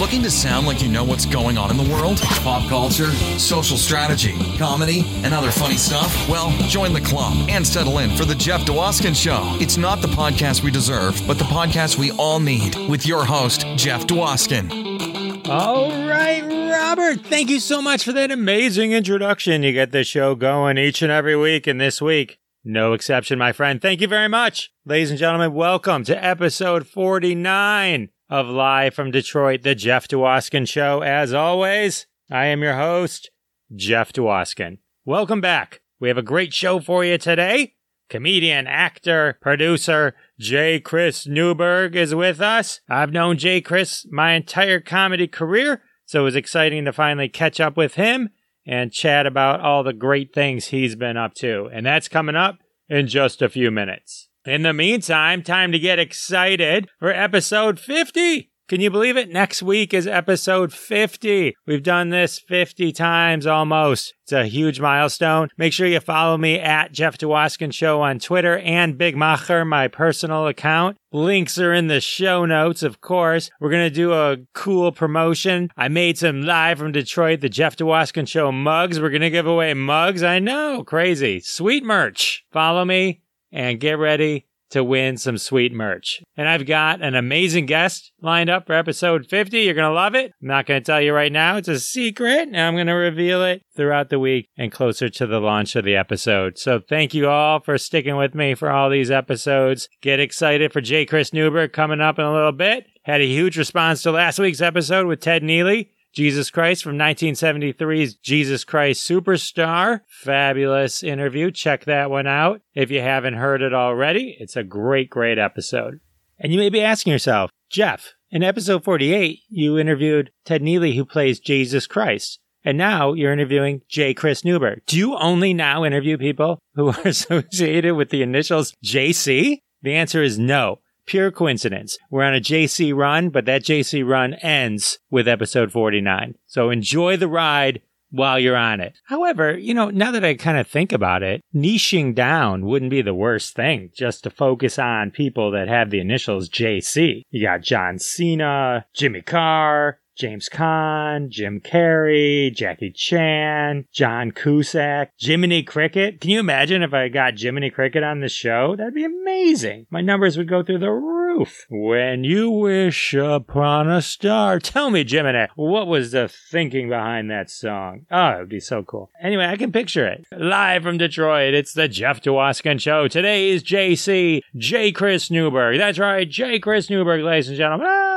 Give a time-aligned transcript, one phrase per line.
[0.00, 2.22] Looking to sound like you know what's going on in the world?
[2.40, 6.26] Pop culture, social strategy, comedy, and other funny stuff?
[6.26, 9.58] Well, join the club and settle in for The Jeff Dwoskin Show.
[9.60, 13.66] It's not the podcast we deserve, but the podcast we all need with your host,
[13.76, 15.46] Jeff Dwoskin.
[15.46, 19.62] All right, Robert, thank you so much for that amazing introduction.
[19.62, 23.52] You get the show going each and every week, and this week, no exception, my
[23.52, 23.82] friend.
[23.82, 24.72] Thank you very much.
[24.86, 31.02] Ladies and gentlemen, welcome to episode 49 of Live from Detroit, the Jeff Dwoskin Show.
[31.02, 33.30] As always, I am your host,
[33.74, 34.78] Jeff Dwoskin.
[35.04, 35.80] Welcome back.
[35.98, 37.74] We have a great show for you today.
[38.08, 40.78] Comedian, actor, producer, J.
[40.78, 42.80] Chris Newberg is with us.
[42.88, 43.60] I've known J.
[43.60, 48.30] Chris my entire comedy career, so it was exciting to finally catch up with him
[48.64, 51.68] and chat about all the great things he's been up to.
[51.72, 54.29] And that's coming up in just a few minutes.
[54.46, 58.50] In the meantime, time to get excited for episode 50.
[58.68, 59.28] Can you believe it?
[59.28, 61.54] Next week is episode 50.
[61.66, 64.14] We've done this 50 times almost.
[64.22, 65.48] It's a huge milestone.
[65.58, 69.88] Make sure you follow me at Jeff Dwoskin Show on Twitter and Big Macher, my
[69.88, 70.96] personal account.
[71.12, 73.50] Links are in the show notes, of course.
[73.60, 75.68] We're going to do a cool promotion.
[75.76, 78.98] I made some live from Detroit, the Jeff Dwoskin Show mugs.
[79.00, 80.22] We're going to give away mugs.
[80.22, 81.40] I know, crazy.
[81.40, 82.42] Sweet merch.
[82.52, 83.20] Follow me
[83.52, 86.22] and get ready to win some sweet merch.
[86.36, 89.58] And I've got an amazing guest lined up for episode 50.
[89.60, 90.32] You're going to love it.
[90.40, 91.56] I'm not going to tell you right now.
[91.56, 92.48] It's a secret.
[92.48, 95.84] And I'm going to reveal it throughout the week and closer to the launch of
[95.84, 96.56] the episode.
[96.58, 99.88] So thank you all for sticking with me for all these episodes.
[100.00, 101.04] Get excited for J.
[101.04, 102.86] Chris Newberg coming up in a little bit.
[103.04, 105.88] Had a huge response to last week's episode with Ted Neeley.
[106.12, 110.00] Jesus Christ from 1973's Jesus Christ Superstar.
[110.08, 111.50] Fabulous interview.
[111.50, 114.36] Check that one out if you haven't heard it already.
[114.40, 116.00] It's a great, great episode.
[116.38, 121.04] And you may be asking yourself, Jeff, in episode 48, you interviewed Ted Neeley, who
[121.04, 122.40] plays Jesus Christ.
[122.64, 124.12] And now you're interviewing J.
[124.12, 124.82] Chris Newberg.
[124.86, 129.62] Do you only now interview people who are associated with the initials JC?
[129.82, 131.98] The answer is no pure coincidence.
[132.08, 136.36] We're on a JC run, but that JC run ends with episode 49.
[136.46, 138.92] So enjoy the ride while you're on it.
[139.06, 143.02] However, you know, now that I kind of think about it, niching down wouldn't be
[143.02, 147.24] the worst thing just to focus on people that have the initials JC.
[147.30, 155.62] You got John Cena, Jimmy Carr, James Caan, Jim Carrey, Jackie Chan, John Cusack, Jiminy
[155.62, 156.20] Cricket.
[156.20, 158.76] Can you imagine if I got Jiminy Cricket on the show?
[158.76, 159.86] That'd be amazing.
[159.88, 161.64] My numbers would go through the roof.
[161.70, 164.58] When you wish upon a star.
[164.58, 168.04] Tell me, Jiminy, what was the thinking behind that song?
[168.10, 169.10] Oh, it would be so cool.
[169.22, 170.26] Anyway, I can picture it.
[170.36, 173.08] Live from Detroit, it's the Jeff Dwoskin Show.
[173.08, 174.92] Today is JC, J.
[174.92, 175.78] Chris Newberg.
[175.78, 176.58] That's right, J.
[176.58, 177.86] Chris Newberg, ladies and gentlemen.
[177.88, 178.09] Ah!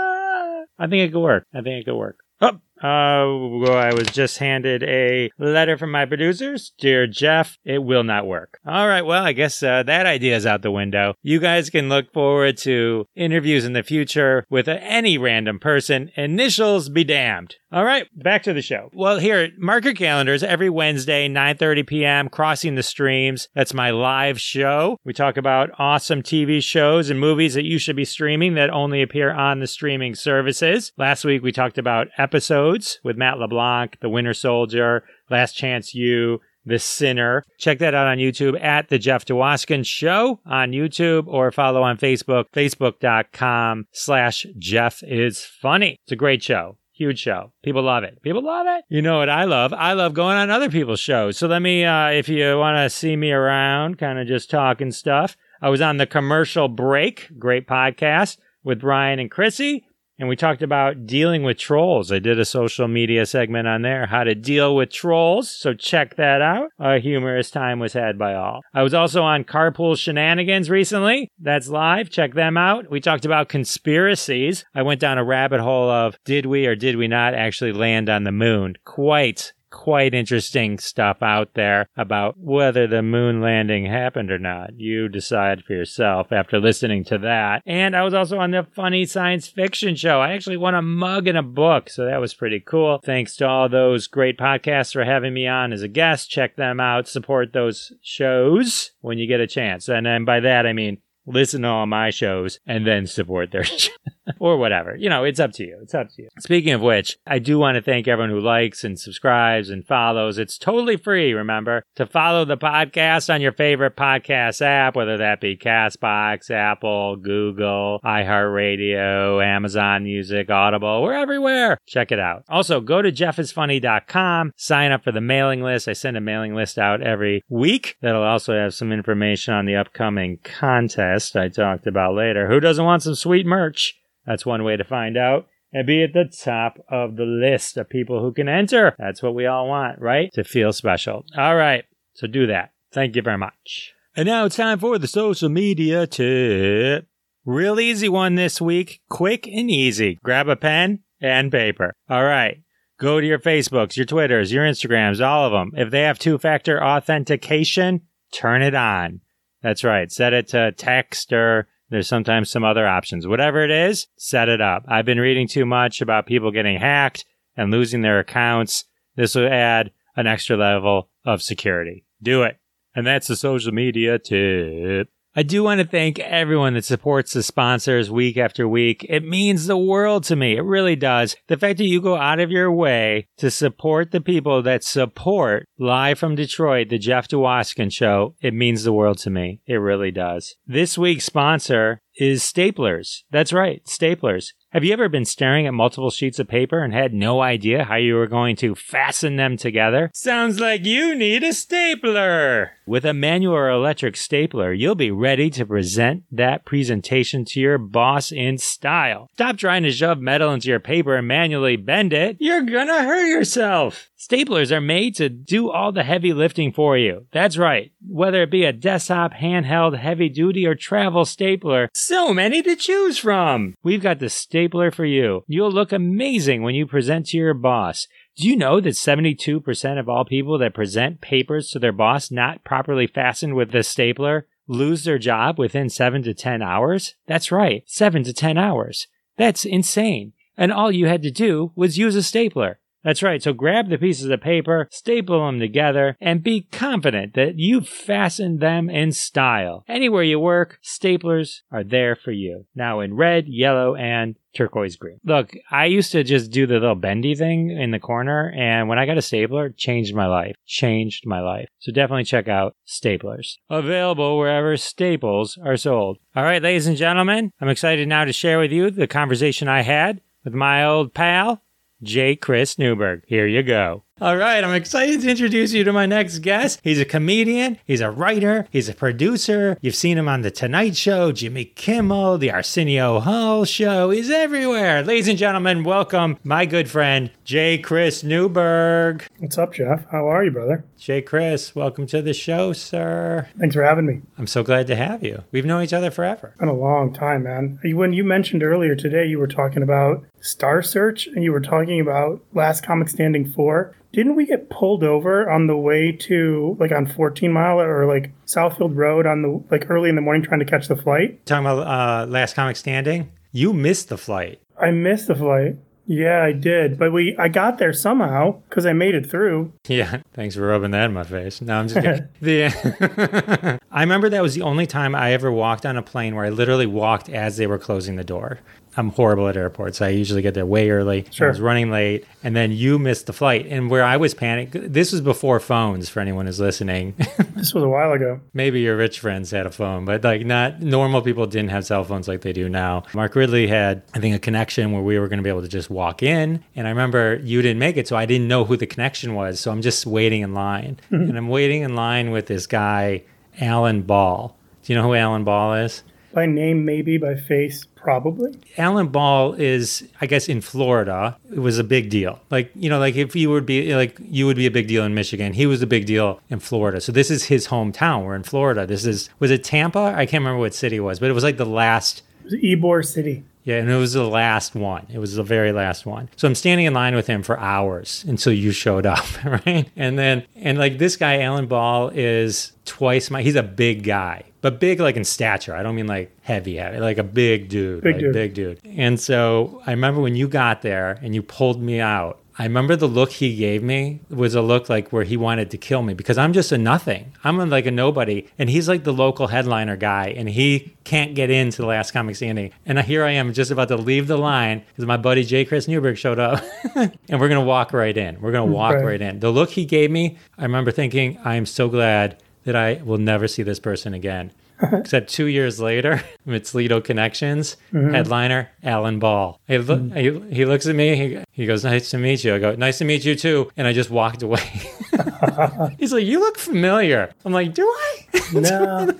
[0.84, 1.48] I think it could work.
[1.54, 2.18] I think it could work.
[2.42, 6.74] Oh, uh, I was just handed a letter from my producers.
[6.78, 8.60] Dear Jeff, it will not work.
[8.66, 11.14] All right, well, I guess uh, that idea is out the window.
[11.22, 16.12] You guys can look forward to interviews in the future with any random person.
[16.18, 17.56] Initials be damned.
[17.74, 18.92] All right, back to the show.
[18.94, 22.30] Well, here, mark your calendars every Wednesday, 9:30 p.m.
[22.30, 23.48] Crossing the Streams.
[23.56, 25.00] That's my live show.
[25.04, 29.02] We talk about awesome TV shows and movies that you should be streaming that only
[29.02, 30.92] appear on the streaming services.
[31.00, 36.42] Last week we talked about episodes with Matt LeBlanc, The Winter Soldier, Last Chance You,
[36.66, 37.44] the Sinner.
[37.58, 41.98] Check that out on YouTube at The Jeff Dwoskin Show on YouTube or follow on
[41.98, 45.98] Facebook, facebook.com slash Jeff is funny.
[46.04, 46.78] It's a great show.
[46.96, 47.52] Huge show.
[47.64, 48.22] People love it.
[48.22, 48.86] People love it.
[48.88, 49.74] You know what I love?
[49.74, 51.38] I love going on other people's shows.
[51.38, 54.92] So let me, uh, if you want to see me around, kind of just talking
[54.92, 55.36] stuff.
[55.60, 57.30] I was on the commercial break.
[57.40, 59.86] Great podcast with Ryan and Chrissy.
[60.20, 62.12] And we talked about dealing with trolls.
[62.12, 65.50] I did a social media segment on there, how to deal with trolls.
[65.50, 66.70] So check that out.
[66.80, 68.62] A humorous time was had by all.
[68.74, 71.32] I was also on Carpool Shenanigans recently.
[71.40, 72.10] That's live.
[72.10, 72.92] Check them out.
[72.92, 74.66] We talked about conspiracies.
[74.76, 78.10] I went down a rabbit hole of did we or did we not actually land
[78.10, 78.76] on the moon?
[78.86, 84.70] Quite quite interesting stuff out there about whether the moon landing happened or not.
[84.80, 87.64] You decide for yourself after listening to that.
[87.66, 90.22] And I was also on the funny science fiction show.
[90.22, 93.02] I actually won a mug and a book, so that was pretty cool.
[93.04, 96.30] Thanks to all those great podcasts for having me on as a guest.
[96.30, 99.90] Check them out, support those shows when you get a chance.
[99.90, 103.64] And then by that, I mean, listen to all my shows, and then support their
[103.64, 103.92] show.
[104.40, 104.96] or whatever.
[104.96, 105.78] You know, it's up to you.
[105.82, 106.30] It's up to you.
[106.40, 110.38] Speaking of which, I do want to thank everyone who likes and subscribes and follows.
[110.38, 115.42] It's totally free, remember, to follow the podcast on your favorite podcast app, whether that
[115.42, 121.02] be Castbox, Apple, Google, iHeartRadio, Amazon Music, Audible.
[121.04, 121.78] We're everywhere.
[121.88, 122.44] Check it out.
[122.50, 125.88] Also, go to jeffisfunny.com, sign up for the mailing list.
[125.88, 129.76] I send a mailing list out every week that'll also have some information on the
[129.76, 132.48] upcoming contest I talked about later.
[132.48, 133.96] Who doesn't want some sweet merch?
[134.26, 135.48] That's one way to find out.
[135.72, 138.96] And be at the top of the list of people who can enter.
[139.00, 140.30] That's what we all want, right?
[140.34, 141.26] To feel special.
[141.36, 141.86] All right.
[142.14, 142.72] So do that.
[142.92, 143.94] Thank you very much.
[144.16, 147.08] And now it's time for the social media tip.
[147.44, 149.02] Real easy one this week.
[149.10, 150.20] Quick and easy.
[150.24, 151.94] Grab a pen and paper.
[152.08, 152.62] All right.
[153.00, 155.72] Go to your Facebooks, your Twitters, your Instagrams, all of them.
[155.76, 158.02] If they have two factor authentication,
[158.32, 159.22] turn it on.
[159.64, 160.12] That's right.
[160.12, 163.26] Set it to text or there's sometimes some other options.
[163.28, 164.84] Whatever it is, set it up.
[164.88, 167.24] I've been reading too much about people getting hacked
[167.56, 168.86] and losing their accounts.
[169.16, 172.06] This will add an extra level of security.
[172.22, 172.58] Do it.
[172.96, 175.10] And that's the social media tip.
[175.36, 179.04] I do want to thank everyone that supports the sponsors week after week.
[179.10, 180.56] It means the world to me.
[180.58, 181.36] It really does.
[181.48, 185.68] The fact that you go out of your way to support the people that support
[185.80, 189.62] live from Detroit, the Jeff Dwoskin show, it means the world to me.
[189.66, 190.56] It really does.
[190.68, 193.24] This week's sponsor is staplers.
[193.32, 194.54] That's right, staplers.
[194.74, 197.98] Have you ever been staring at multiple sheets of paper and had no idea how
[197.98, 200.10] you were going to fasten them together?
[200.16, 202.72] Sounds like you need a stapler!
[202.88, 207.78] With a manual or electric stapler, you'll be ready to present that presentation to your
[207.78, 209.30] boss in style.
[209.34, 212.38] Stop trying to shove metal into your paper and manually bend it.
[212.40, 214.10] You're gonna hurt yourself.
[214.18, 217.28] Staplers are made to do all the heavy lifting for you.
[217.32, 217.92] That's right.
[218.06, 223.18] Whether it be a desktop, handheld, heavy duty, or travel stapler, so many to choose
[223.18, 223.76] from.
[223.84, 225.44] We've got the stapler for you.
[225.48, 228.08] You'll look amazing when you present to your boss.
[228.36, 232.64] Do you know that 72% of all people that present papers to their boss not
[232.64, 237.16] properly fastened with the stapler lose their job within 7 to 10 hours?
[237.28, 239.08] That's right, 7 to 10 hours.
[239.38, 240.34] That's insane.
[240.58, 242.80] And all you had to do was use a stapler.
[243.04, 243.42] That's right.
[243.42, 248.60] So grab the pieces of paper, staple them together, and be confident that you've fastened
[248.60, 249.84] them in style.
[249.88, 252.66] Anywhere you work, staplers are there for you.
[252.76, 255.20] Now in red, yellow, and turquoise green.
[255.26, 259.00] Look, I used to just do the little bendy thing in the corner, and when
[259.00, 260.56] I got a stapler, changed my life.
[260.66, 261.68] Changed my life.
[261.80, 263.56] So definitely check out staplers.
[263.70, 266.20] Available wherever staples are sold.
[266.36, 269.82] All right, ladies and gentlemen, I'm excited now to share with you the conversation I
[269.82, 271.64] had with my old pal,
[272.04, 272.36] J.
[272.36, 273.24] Chris Newberg.
[273.28, 274.04] Here you go.
[274.22, 276.80] All right, I'm excited to introduce you to my next guest.
[276.84, 279.76] He's a comedian, he's a writer, he's a producer.
[279.82, 284.12] You've seen him on The Tonight Show, Jimmy Kimmel, The Arsenio Hall Show.
[284.12, 285.02] He's everywhere.
[285.02, 287.80] Ladies and gentlemen, welcome my good friend, J.
[287.80, 289.26] Chris Newberg.
[289.40, 290.06] What's up, Jeff?
[290.12, 290.86] How are you, brother?
[291.00, 291.24] J.
[291.24, 293.50] Chris, welcome to the show, sir.
[293.60, 294.22] Thanks for having me.
[294.38, 295.44] I'm so glad to have you.
[295.52, 296.50] We've known each other forever.
[296.50, 297.80] It's Been a long time, man.
[297.84, 302.00] When you mentioned earlier today, you were talking about Star Search and you were talking
[302.00, 306.92] about Last Comic Standing 4 didn't we get pulled over on the way to like
[306.92, 310.60] on 14 mile or like Southfield Road on the like early in the morning trying
[310.60, 311.46] to catch the flight?
[311.46, 314.62] Talking about uh, Last Comic Standing, you missed the flight.
[314.80, 315.78] I missed the flight.
[316.06, 319.74] Yeah, I did, but we I got there somehow because I made it through.
[319.88, 321.62] Yeah, thanks for rubbing that in my face.
[321.62, 322.28] No, I'm just kidding.
[322.42, 326.46] the, I remember that was the only time I ever walked on a plane where
[326.46, 328.60] I literally walked as they were closing the door.
[328.96, 330.02] I'm horrible at airports.
[330.02, 331.26] I usually get there way early.
[331.32, 331.48] Sure.
[331.48, 333.66] I was running late, and then you missed the flight.
[333.68, 337.16] And where I was panicked, this was before phones for anyone who's listening.
[337.56, 338.40] this was a while ago.
[338.54, 342.04] Maybe your rich friends had a phone, but like not normal people didn't have cell
[342.04, 343.04] phones like they do now.
[343.14, 345.68] Mark Ridley had, I think, a connection where we were going to be able to
[345.68, 346.64] just walk in.
[346.76, 349.60] And I remember you didn't make it, so I didn't know who the connection was.
[349.60, 351.00] So I'm just waiting in line.
[351.12, 351.30] Mm-hmm.
[351.30, 353.24] and I'm waiting in line with this guy,
[353.60, 354.56] Alan Ball.
[354.84, 356.04] Do you know who Alan Ball is?
[356.34, 357.18] By name, maybe.
[357.18, 358.60] By face, probably.
[358.78, 361.38] Alan Ball is, I guess, in Florida.
[361.52, 362.40] It was a big deal.
[362.52, 365.04] Like you know, like if you would be like you would be a big deal
[365.04, 367.02] in Michigan, he was a big deal in Florida.
[367.02, 368.26] So this is his hometown.
[368.26, 368.86] We're in Florida.
[368.86, 370.14] This is was it Tampa?
[370.16, 372.22] I can't remember what city it was, but it was like the last.
[372.42, 373.44] It was Ybor City.
[373.64, 375.08] Yeah, and it was the last one.
[375.10, 376.28] It was the very last one.
[376.36, 379.90] So I'm standing in line with him for hours until you showed up, right?
[379.96, 384.44] And then and like this guy Alan Ball is twice my he's a big guy.
[384.64, 385.76] But big like in stature.
[385.76, 388.02] I don't mean like heavy heavy, like a big dude.
[388.02, 388.34] Big like dude.
[388.34, 388.80] big dude.
[388.84, 392.96] And so I remember when you got there and you pulled me out I remember
[392.96, 396.14] the look he gave me was a look like where he wanted to kill me
[396.14, 397.34] because I'm just a nothing.
[397.44, 398.48] I'm like a nobody.
[398.60, 402.36] And he's like the local headliner guy and he can't get into the last comic
[402.36, 402.72] standing.
[402.86, 405.66] And here I am just about to leave the line because my buddy J.
[405.66, 406.64] Chris Newberg showed up
[406.96, 408.40] and we're going to walk right in.
[408.40, 409.06] We're going to walk right.
[409.06, 409.40] right in.
[409.40, 413.18] The look he gave me, I remember thinking, I am so glad that I will
[413.18, 414.52] never see this person again.
[414.92, 418.14] Except two years later, it's Lido Connections, mm-hmm.
[418.14, 419.60] headliner Alan Ball.
[419.68, 420.50] He, lo- mm-hmm.
[420.50, 422.56] he, he, looks at me, he, he goes, Nice to meet you.
[422.56, 423.72] I go, Nice to meet you too.
[423.78, 424.62] And I just walked away.
[425.98, 427.32] He's like, You look familiar.
[427.46, 428.42] I'm like, Do I?
[428.54, 429.18] no.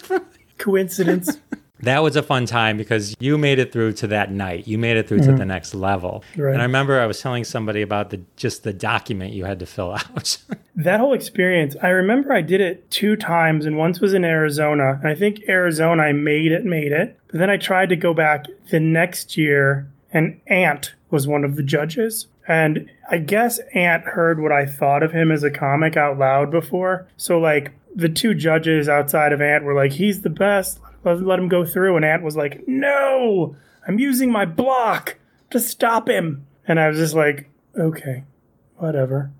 [0.58, 1.38] Coincidence
[1.84, 4.68] that was a fun time because you made it through to that night.
[4.68, 5.32] You made it through mm-hmm.
[5.32, 6.24] to the next level.
[6.38, 6.54] Right.
[6.54, 9.66] And I remember I was telling somebody about the just the document you had to
[9.66, 10.38] fill out.
[10.76, 15.00] that whole experience, I remember I did it two times and once was in Arizona.
[15.02, 17.20] And I think Arizona I made it, made it.
[17.28, 21.56] But then I tried to go back the next year and Ant was one of
[21.56, 22.28] the judges.
[22.48, 26.50] And I guess Ant heard what I thought of him as a comic out loud
[26.50, 27.08] before.
[27.18, 31.48] So like the two judges outside of Ant were like, he's the best let, him
[31.48, 31.96] go through.
[31.96, 33.56] And Ant was like, no,
[33.88, 35.18] I'm using my block
[35.52, 36.46] to stop him.
[36.68, 38.24] And I was just like, okay,
[38.78, 39.32] whatever.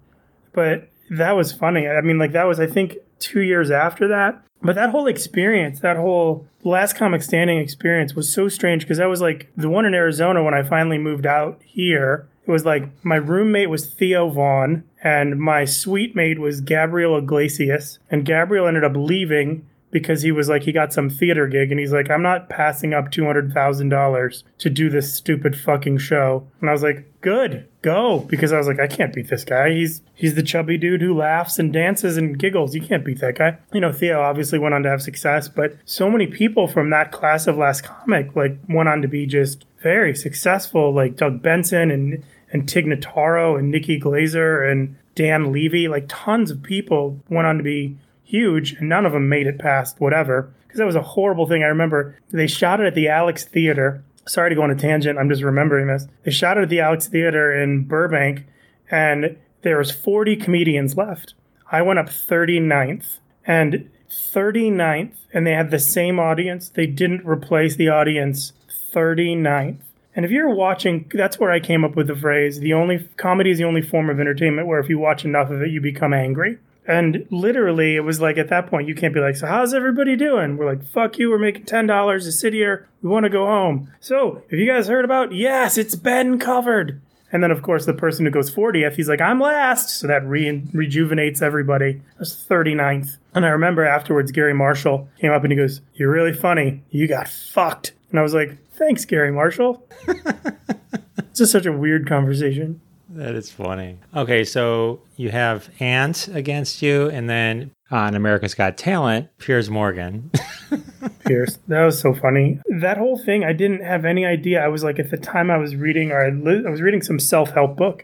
[0.54, 1.88] But that was funny.
[1.88, 4.44] I mean, like, that was, I think, two years after that.
[4.62, 9.08] But that whole experience, that whole last comic standing experience was so strange because I
[9.08, 12.28] was like the one in Arizona when I finally moved out here.
[12.48, 18.00] It was like my roommate was Theo Von and my suite mate was Gabriel Iglesias.
[18.10, 21.80] And Gabriel ended up leaving because he was like he got some theater gig and
[21.80, 26.46] he's like I'm not passing up $200,000 to do this stupid fucking show.
[26.60, 27.70] And I was like, "Good.
[27.82, 29.70] Go." Because I was like, I can't beat this guy.
[29.70, 32.76] He's he's the chubby dude who laughs and dances and giggles.
[32.76, 33.58] You can't beat that guy.
[33.72, 37.12] You know, Theo obviously went on to have success, but so many people from that
[37.12, 41.92] class of last comic like went on to be just very successful like Doug Benson
[41.92, 47.48] and and Tig Notaro and Nikki Glazer and Dan Levy, like tons of people went
[47.48, 50.54] on to be huge, and none of them made it past whatever.
[50.68, 51.64] Because that was a horrible thing.
[51.64, 54.04] I remember they shot it at the Alex Theater.
[54.26, 55.20] Sorry to go on a tangent.
[55.20, 56.08] I'm just remembering this.
[56.24, 58.46] They shot it at the Alex Theater in Burbank,
[58.90, 61.34] and there was 40 comedians left.
[61.72, 66.70] I went up 39th, and 39th, and they had the same audience.
[66.70, 68.54] They didn't replace the audience
[68.94, 69.82] 39th.
[70.16, 73.50] And if you're watching, that's where I came up with the phrase: the only comedy
[73.50, 76.14] is the only form of entertainment where if you watch enough of it, you become
[76.14, 76.60] angry.
[76.86, 80.16] And literally, it was like at that point, you can't be like, So, how's everybody
[80.16, 80.58] doing?
[80.58, 82.88] We're like, Fuck you, we're making $10 to sit here.
[83.02, 83.92] We want to go home.
[84.00, 85.34] So, have you guys heard about?
[85.34, 87.02] Yes, it's been covered.
[87.34, 89.90] And then, of course, the person who goes 40th, he's like, I'm last.
[89.90, 92.00] So that re- rejuvenates everybody.
[92.20, 93.18] That's 39th.
[93.34, 96.84] And I remember afterwards, Garry Marshall came up and he goes, You're really funny.
[96.92, 97.94] You got fucked.
[98.12, 99.84] And I was like, Thanks, Garry Marshall.
[100.08, 102.82] it's just such a weird conversation.
[103.16, 104.00] That is funny.
[104.16, 110.32] Okay, so you have Ant against you, and then on America's Got Talent, Piers Morgan.
[111.26, 112.60] Piers, that was so funny.
[112.68, 114.64] That whole thing, I didn't have any idea.
[114.64, 117.04] I was like, at the time I was reading, or I, li- I was reading
[117.04, 118.04] some self help book,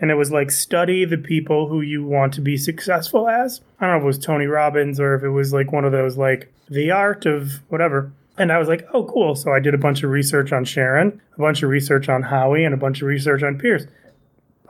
[0.00, 3.60] and it was like, study the people who you want to be successful as.
[3.78, 5.92] I don't know if it was Tony Robbins or if it was like one of
[5.92, 8.12] those, like, the art of whatever.
[8.36, 9.34] And I was like, oh, cool.
[9.34, 12.64] So I did a bunch of research on Sharon, a bunch of research on Howie,
[12.64, 13.86] and a bunch of research on Piers.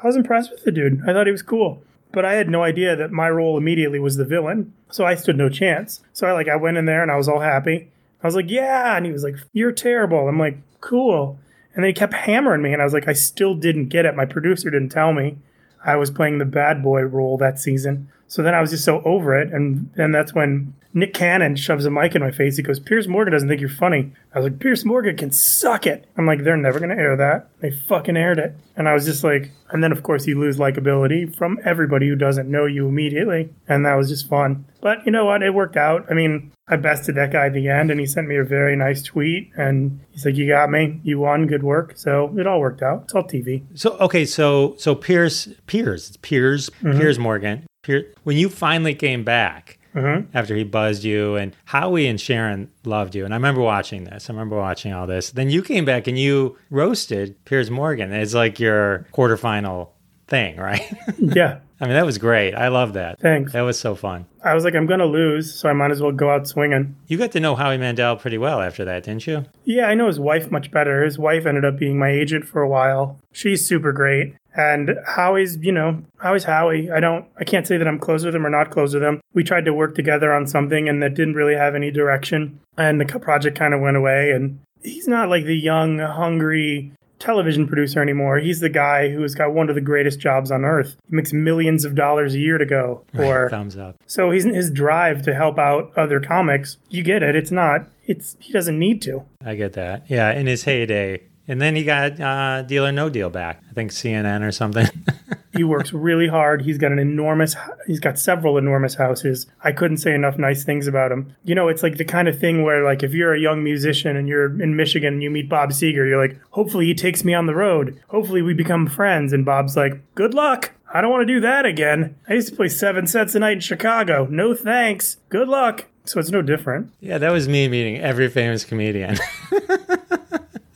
[0.03, 1.03] I was impressed with the dude.
[1.03, 1.83] I thought he was cool.
[2.13, 4.73] But I had no idea that my role immediately was the villain.
[4.91, 6.03] So I stood no chance.
[6.13, 7.91] So I like I went in there and I was all happy.
[8.23, 8.97] I was like, yeah.
[8.97, 10.27] And he was like, you're terrible.
[10.27, 11.39] I'm like, cool.
[11.75, 14.17] And then he kept hammering me and I was like, I still didn't get it.
[14.17, 15.37] My producer didn't tell me
[15.85, 18.09] I was playing the bad boy role that season.
[18.27, 19.53] So then I was just so over it.
[19.53, 22.57] And then that's when Nick Cannon shoves a mic in my face.
[22.57, 24.13] He goes, Piers Morgan doesn't think you're funny.
[24.35, 26.07] I was like, Piers Morgan can suck it.
[26.17, 27.51] I'm like, they're never going to air that.
[27.61, 28.57] They fucking aired it.
[28.77, 32.17] And I was just like, and then of course you lose likability from everybody who
[32.17, 33.51] doesn't know you immediately.
[33.67, 34.65] And that was just fun.
[34.81, 35.43] But you know what?
[35.43, 36.07] It worked out.
[36.11, 38.77] I mean, I bested that guy at the end and he sent me a very
[38.77, 41.01] nice tweet and he's like, You got me.
[41.03, 41.47] You won.
[41.47, 41.95] Good work.
[41.97, 43.05] So it all worked out.
[43.05, 43.63] It's all TV.
[43.75, 44.25] So, okay.
[44.25, 46.99] So, so Piers, Piers, it's Piers, mm-hmm.
[46.99, 47.67] Piers Morgan.
[47.83, 50.37] Piers, when you finally came back, mm-hmm.
[50.37, 53.25] after he buzzed you, and Howie and Sharon loved you.
[53.25, 54.29] And I remember watching this.
[54.29, 55.31] I remember watching all this.
[55.31, 58.13] Then you came back and you roasted Piers Morgan.
[58.13, 59.91] It's like your quarterfinal
[60.27, 60.83] thing, right?
[61.19, 61.61] yeah.
[61.81, 62.55] I mean, that was great.
[62.55, 63.21] I love that.
[63.21, 63.53] Thanks.
[63.53, 64.27] That was so fun.
[64.45, 66.97] I was like, I'm going to lose, so I might as well go out swinging.
[67.07, 69.45] You got to know Howie Mandel pretty well after that, didn't you?
[69.65, 71.05] Yeah, I know his wife much better.
[71.05, 73.21] His wife ended up being my agent for a while.
[73.33, 74.35] She's super great.
[74.57, 76.91] And Howie's, you know, Howie's Howie.
[76.91, 79.21] I don't, I can't say that I'm close with him or not close with him.
[79.33, 82.59] We tried to work together on something and that didn't really have any direction.
[82.77, 84.33] And the project kind of went away.
[84.33, 88.39] And he's not like the young, hungry television producer anymore.
[88.39, 90.97] He's the guy who's got one of the greatest jobs on earth.
[91.09, 93.05] He makes millions of dollars a year to go.
[93.19, 93.97] Or Thumbs up.
[94.07, 96.77] so he's his drive to help out other comics.
[96.89, 97.35] You get it.
[97.37, 97.89] It's not.
[98.07, 99.25] It's he doesn't need to.
[99.45, 100.05] I get that.
[100.09, 101.23] Yeah, in his heyday.
[101.51, 103.63] And then he got uh, Deal or No Deal back.
[103.71, 104.87] I think CNN or something.
[105.59, 106.63] He works really hard.
[106.63, 107.57] He's got an enormous.
[107.87, 109.47] He's got several enormous houses.
[109.63, 111.35] I couldn't say enough nice things about him.
[111.45, 114.17] You know, it's like the kind of thing where, like, if you're a young musician
[114.17, 117.35] and you're in Michigan and you meet Bob Seger, you're like, hopefully he takes me
[117.35, 118.01] on the road.
[118.09, 119.33] Hopefully we become friends.
[119.33, 120.71] And Bob's like, good luck.
[120.95, 122.15] I don't want to do that again.
[122.29, 124.27] I used to play seven sets a night in Chicago.
[124.31, 125.17] No thanks.
[125.29, 125.87] Good luck.
[126.05, 126.91] So it's no different.
[127.01, 129.19] yeah, that was me meeting every famous comedian.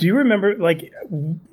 [0.03, 0.93] Do you remember, like,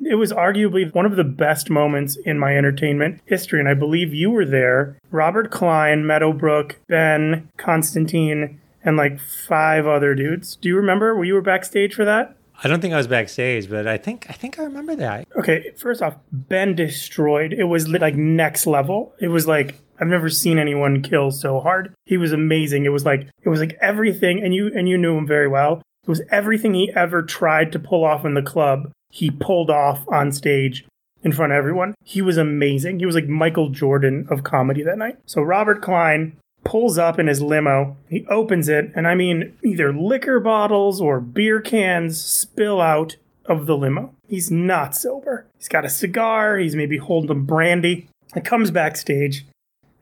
[0.02, 4.12] it was arguably one of the best moments in my entertainment history, and I believe
[4.12, 4.98] you were there.
[5.12, 10.56] Robert Klein, Meadowbrook, Ben, Constantine, and like five other dudes.
[10.56, 11.14] Do you remember?
[11.14, 12.36] Were you were backstage for that?
[12.64, 15.28] I don't think I was backstage, but I think I think I remember that.
[15.38, 17.54] Okay, first off, Ben destroyed.
[17.54, 19.14] It was like next level.
[19.20, 21.94] It was like I've never seen anyone kill so hard.
[22.06, 22.86] He was amazing.
[22.86, 25.84] It was like it was like everything, and you and you knew him very well.
[26.04, 28.92] It was everything he ever tried to pull off in the club.
[29.10, 30.86] He pulled off on stage
[31.24, 31.96] in front of everyone.
[32.04, 33.00] He was amazing.
[33.00, 35.18] He was like Michael Jordan of comedy that night.
[35.26, 37.98] So Robert Klein pulls up in his limo.
[38.10, 43.16] He opens it, and I mean, either liquor bottles or beer cans spill out
[43.46, 44.14] of the limo.
[44.28, 45.48] He's not sober.
[45.58, 46.58] He's got a cigar.
[46.58, 48.08] He's maybe holding brandy.
[48.34, 49.46] He comes backstage,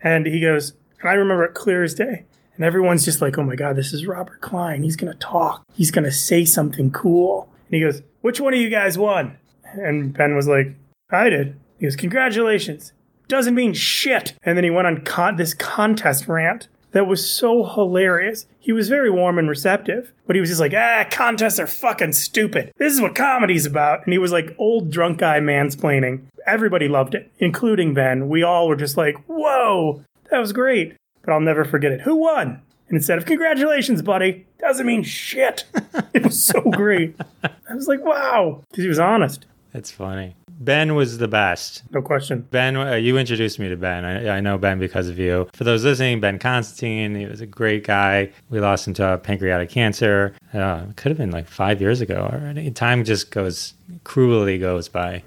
[0.01, 2.25] and he goes, and I remember it clear as day.
[2.57, 4.83] And everyone's just like, oh my God, this is Robert Klein.
[4.83, 5.63] He's going to talk.
[5.75, 7.47] He's going to say something cool.
[7.67, 9.37] And he goes, which one of you guys won?
[9.73, 10.75] And Ben was like,
[11.11, 11.59] I did.
[11.79, 12.93] He goes, congratulations.
[13.27, 14.33] Doesn't mean shit.
[14.43, 18.47] And then he went on con- this contest rant that was so hilarious.
[18.59, 22.13] He was very warm and receptive, but he was just like, ah, contests are fucking
[22.13, 22.71] stupid.
[22.77, 24.03] This is what comedy's about.
[24.05, 26.23] And he was like old drunk guy mansplaining.
[26.47, 28.29] Everybody loved it, including Ben.
[28.29, 30.95] We all were just like, whoa, that was great.
[31.27, 32.01] But I'll never forget it.
[32.01, 32.61] Who won?
[32.87, 35.65] And instead of congratulations, buddy, doesn't mean shit.
[36.13, 37.19] it was so great.
[37.43, 39.45] I was like, wow, because he was honest.
[39.73, 40.37] That's funny.
[40.49, 41.83] Ben was the best.
[41.91, 42.47] No question.
[42.49, 44.05] Ben, uh, you introduced me to Ben.
[44.05, 45.49] I, I know Ben because of you.
[45.53, 48.31] For those listening, Ben Constantine, he was a great guy.
[48.49, 50.33] We lost him to pancreatic cancer.
[50.53, 52.71] Uh, it could have been like five years ago already.
[52.71, 53.73] Time just goes,
[54.05, 55.23] cruelly goes by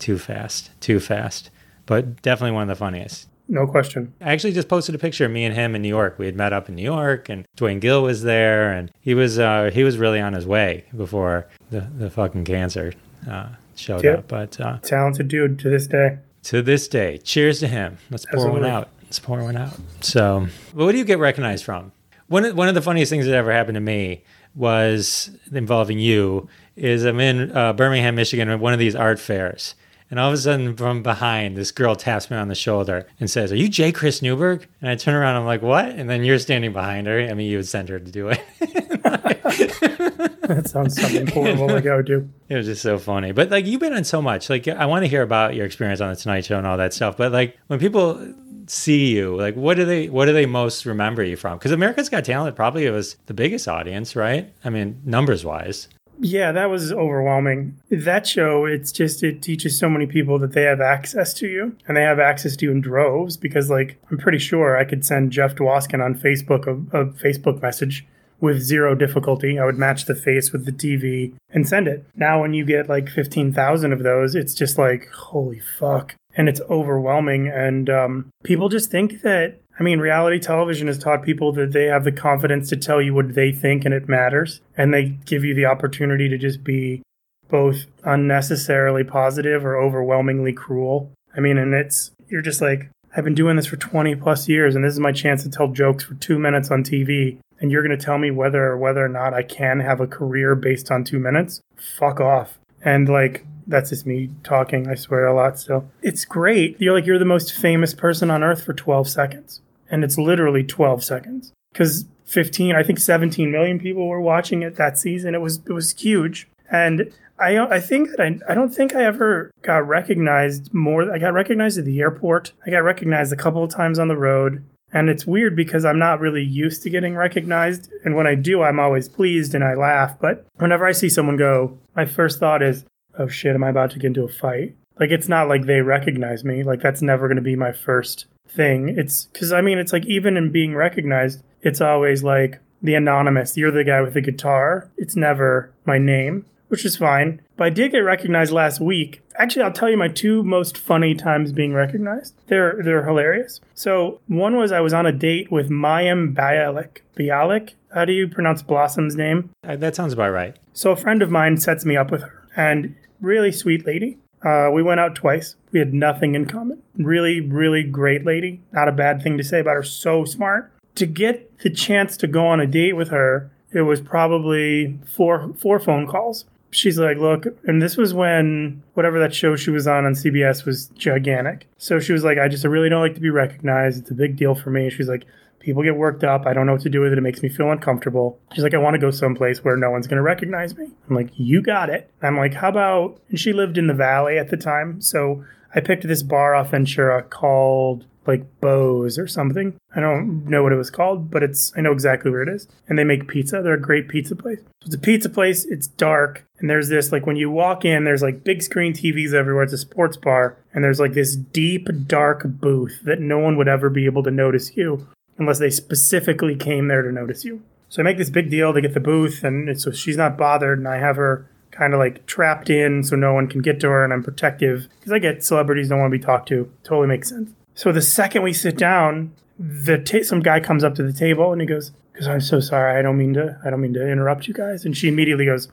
[0.00, 1.50] too fast, too fast.
[1.86, 3.28] But definitely one of the funniest.
[3.48, 4.12] No question.
[4.20, 6.18] I actually just posted a picture of me and him in New York.
[6.18, 9.38] We had met up in New York, and Dwayne Gill was there, and he was
[9.38, 12.92] uh, he was really on his way before the, the fucking cancer
[13.30, 14.14] uh, showed Yeah.
[14.14, 14.28] up.
[14.28, 16.18] But uh, Talented dude to this day.
[16.44, 17.98] to this day, cheers to him.
[18.10, 18.88] Let's pour one out.
[19.04, 19.74] Let's pour one out.
[20.00, 21.92] So, what do you get recognized from?
[22.26, 24.24] One of, one of the funniest things that ever happened to me
[24.56, 26.48] was involving you.
[26.74, 29.74] Is I'm in uh, Birmingham, Michigan, at one of these art fairs.
[30.10, 33.30] And all of a sudden, from behind, this girl taps me on the shoulder and
[33.30, 33.90] says, Are you J.
[33.92, 34.66] Chris Newberg?
[34.80, 35.86] And I turn around, I'm like, What?
[35.86, 37.20] And then you're standing behind her.
[37.20, 38.40] I mean, you would send her to do it.
[40.46, 42.28] That sounds something horrible like I would do.
[42.48, 43.32] It was just so funny.
[43.32, 44.48] But like you've been on so much.
[44.48, 46.94] Like I want to hear about your experience on the Tonight Show and all that
[46.94, 47.16] stuff.
[47.16, 48.34] But like when people
[48.66, 51.58] see you, like what do they what do they most remember you from?
[51.58, 54.52] Because America's Got Talent probably was the biggest audience, right?
[54.64, 55.88] I mean, numbers wise.
[56.18, 57.76] Yeah, that was overwhelming.
[57.90, 61.76] That show, it's just, it teaches so many people that they have access to you
[61.86, 65.04] and they have access to you in droves because, like, I'm pretty sure I could
[65.04, 68.06] send Jeff Dwoskin on Facebook a, a Facebook message
[68.40, 69.58] with zero difficulty.
[69.58, 72.06] I would match the face with the TV and send it.
[72.14, 76.14] Now, when you get like 15,000 of those, it's just like, holy fuck.
[76.36, 77.48] And it's overwhelming.
[77.48, 81.84] And um, people just think that I mean, reality television has taught people that they
[81.84, 84.60] have the confidence to tell you what they think and it matters.
[84.76, 87.02] And they give you the opportunity to just be
[87.48, 91.12] both unnecessarily positive or overwhelmingly cruel.
[91.36, 94.74] I mean, and it's, you're just like, I've been doing this for 20 plus years
[94.74, 97.38] and this is my chance to tell jokes for two minutes on TV.
[97.60, 100.06] And you're going to tell me whether or whether or not I can have a
[100.06, 101.60] career based on two minutes?
[101.76, 102.58] Fuck off.
[102.82, 104.88] And like, that's just me talking.
[104.88, 105.90] I swear a lot still.
[106.02, 106.80] It's great.
[106.80, 110.64] You're like, you're the most famous person on earth for 12 seconds and it's literally
[110.64, 111.52] 12 seconds.
[111.72, 115.34] Because 15 i think 17 million people were watching it that season.
[115.34, 116.48] It was it was huge.
[116.70, 121.18] And i i think that i, I don't think i ever got recognized more i
[121.18, 122.52] got recognized at the airport.
[122.66, 124.64] I got recognized a couple of times on the road.
[124.92, 127.90] And it's weird because i'm not really used to getting recognized.
[128.04, 130.18] And when i do i'm always pleased and i laugh.
[130.20, 132.84] But whenever i see someone go my first thought is
[133.18, 134.74] oh shit am i about to get into a fight?
[134.98, 136.62] Like it's not like they recognize me.
[136.64, 138.88] Like that's never going to be my first thing.
[138.90, 143.56] It's because I mean, it's like even in being recognized, it's always like the anonymous.
[143.56, 144.90] You're the guy with the guitar.
[144.96, 146.44] It's never my name.
[146.68, 147.40] which is fine.
[147.56, 149.22] But I did get recognized last week.
[149.36, 152.34] Actually, I'll tell you my two most funny times being recognized.
[152.48, 153.60] They're they're hilarious.
[153.74, 156.98] So one was I was on a date with Mayim Bialik.
[157.16, 157.74] Bialik?
[157.94, 159.50] How do you pronounce Blossom's name?
[159.62, 160.56] Uh, that sounds about right.
[160.72, 164.18] So a friend of mine sets me up with her, and really sweet lady.
[164.46, 165.56] Uh, we went out twice.
[165.72, 166.80] We had nothing in common.
[166.96, 168.60] Really, really great lady.
[168.72, 169.82] Not a bad thing to say about her.
[169.82, 170.72] So smart.
[170.94, 175.52] To get the chance to go on a date with her, it was probably four
[175.58, 176.44] four phone calls.
[176.70, 180.64] She's like, look, and this was when whatever that show she was on on CBS
[180.64, 181.66] was gigantic.
[181.78, 183.98] So she was like, I just I really don't like to be recognized.
[183.98, 184.90] It's a big deal for me.
[184.90, 185.24] She's like,
[185.66, 186.46] people get worked up.
[186.46, 187.18] I don't know what to do with it.
[187.18, 188.38] It makes me feel uncomfortable.
[188.54, 190.86] She's like, I want to go someplace where no one's going to recognize me.
[191.08, 192.08] I'm like, you got it.
[192.22, 195.00] I'm like, how about, and she lived in the valley at the time.
[195.00, 199.76] So I picked this bar off Ventura called like Bose or something.
[199.94, 202.68] I don't know what it was called, but it's I know exactly where it is.
[202.88, 203.60] And they make pizza.
[203.62, 204.60] They're a great pizza place.
[204.84, 205.64] It's a pizza place.
[205.64, 209.32] It's dark, and there's this like when you walk in, there's like big screen TVs
[209.32, 209.62] everywhere.
[209.62, 213.68] It's a sports bar, and there's like this deep dark booth that no one would
[213.68, 215.06] ever be able to notice you
[215.38, 217.62] unless they specifically came there to notice you.
[217.88, 220.78] So I make this big deal to get the booth, and so she's not bothered,
[220.78, 223.88] and I have her kind of like trapped in so no one can get to
[223.88, 226.70] her, and I'm protective because I get celebrities don't want to be talked to.
[226.82, 227.50] Totally makes sense.
[227.74, 231.52] So the second we sit down, the ta- some guy comes up to the table
[231.52, 234.08] and he goes, "Because I'm so sorry, I don't mean to, I don't mean to
[234.08, 235.68] interrupt you guys." And she immediately goes,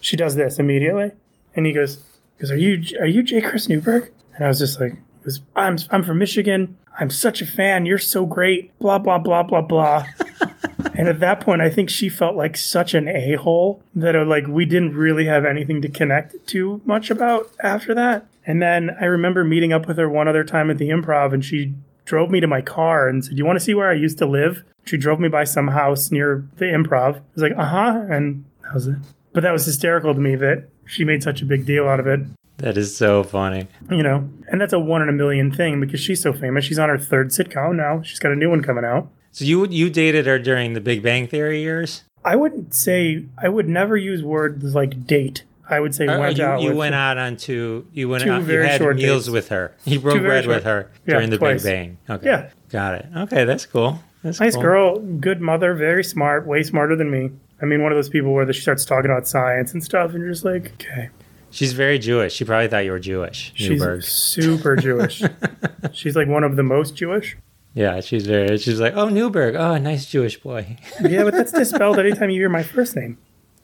[0.00, 1.12] she does this immediately,
[1.56, 1.96] and he goes,
[2.36, 3.40] "Because are you are you J.
[3.40, 6.76] Chris Newberg?" And I was just like, "Because I'm I'm from Michigan.
[6.98, 7.86] I'm such a fan.
[7.86, 8.76] You're so great.
[8.78, 10.06] Blah blah blah blah blah."
[10.94, 14.24] and at that point, I think she felt like such an a hole that uh,
[14.24, 18.26] like we didn't really have anything to connect too much about after that.
[18.46, 21.44] And then I remember meeting up with her one other time at the improv, and
[21.44, 24.18] she drove me to my car and said, You want to see where I used
[24.18, 24.64] to live?
[24.84, 27.16] She drove me by some house near the improv.
[27.16, 28.02] I was like, Uh huh.
[28.10, 28.96] And that was it.
[29.32, 32.06] But that was hysterical to me that she made such a big deal out of
[32.06, 32.20] it,
[32.58, 33.66] That is so funny.
[33.90, 34.28] you know?
[34.48, 36.64] And that's a one in a million thing because she's so famous.
[36.64, 38.02] She's on her third sitcom now.
[38.02, 39.10] She's got a new one coming out.
[39.32, 42.04] So you you dated her during the Big Bang Theory years?
[42.24, 45.42] I wouldn't say, I would never use words like date.
[45.68, 47.86] I would say or went you, out you with went out on two.
[47.92, 48.46] You went Two out.
[48.46, 49.32] You had short meals dates.
[49.32, 49.74] with her.
[49.84, 51.62] You broke bread short- with her Yeah, during the twice.
[51.64, 52.16] Big Bang.
[52.18, 52.26] Okay.
[52.26, 52.50] Yeah.
[52.70, 53.06] Got it.
[53.16, 54.00] Okay, that's cool.
[54.22, 54.62] That's Nice cool.
[54.62, 57.30] girl, good mother, very smart, way smarter than me.
[57.60, 60.20] I mean, one of those people where she starts talking about science and stuff, and
[60.20, 61.10] you're just like, okay.
[61.54, 62.34] She's very Jewish.
[62.34, 63.52] She probably thought you were Jewish.
[63.54, 64.02] She's Newberg.
[64.02, 65.22] super Jewish.
[65.92, 67.36] she's like one of the most Jewish.
[67.74, 68.58] Yeah, she's very.
[68.58, 69.54] She's like, oh, Newberg.
[69.54, 70.76] Oh, nice Jewish boy.
[71.00, 73.18] Yeah, but that's dispelled anytime you hear my first name.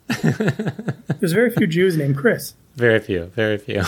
[0.22, 2.54] There's very few Jews named Chris.
[2.76, 3.26] very few.
[3.26, 3.82] Very few.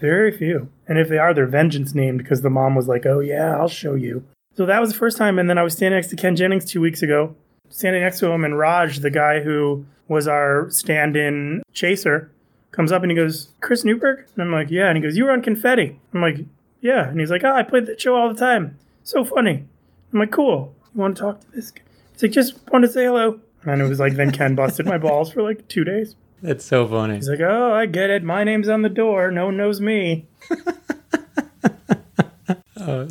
[0.00, 0.68] Very few.
[0.86, 3.68] And if they are, they're vengeance named because the mom was like, oh, yeah, I'll
[3.68, 4.22] show you.
[4.56, 5.38] So that was the first time.
[5.38, 7.34] And then I was standing next to Ken Jennings two weeks ago,
[7.70, 12.30] standing next to him, and Raj, the guy who was our stand in chaser,
[12.72, 14.26] comes up and he goes, Chris Newberg?
[14.34, 14.88] And I'm like, yeah.
[14.88, 15.98] And he goes, you were on Confetti.
[16.14, 16.38] I'm like,
[16.80, 17.08] yeah.
[17.08, 18.78] And he's like, oh, I played that show all the time.
[19.04, 19.64] So funny.
[20.12, 20.74] I'm like, cool.
[20.94, 21.82] You want to talk to this guy?
[22.12, 23.40] He's like, just want to say hello.
[23.64, 26.16] And it was like, then Ken busted my balls for like two days.
[26.42, 27.16] that's so funny.
[27.16, 28.22] He's like, oh, I get it.
[28.22, 29.30] My name's on the door.
[29.30, 30.26] No one knows me.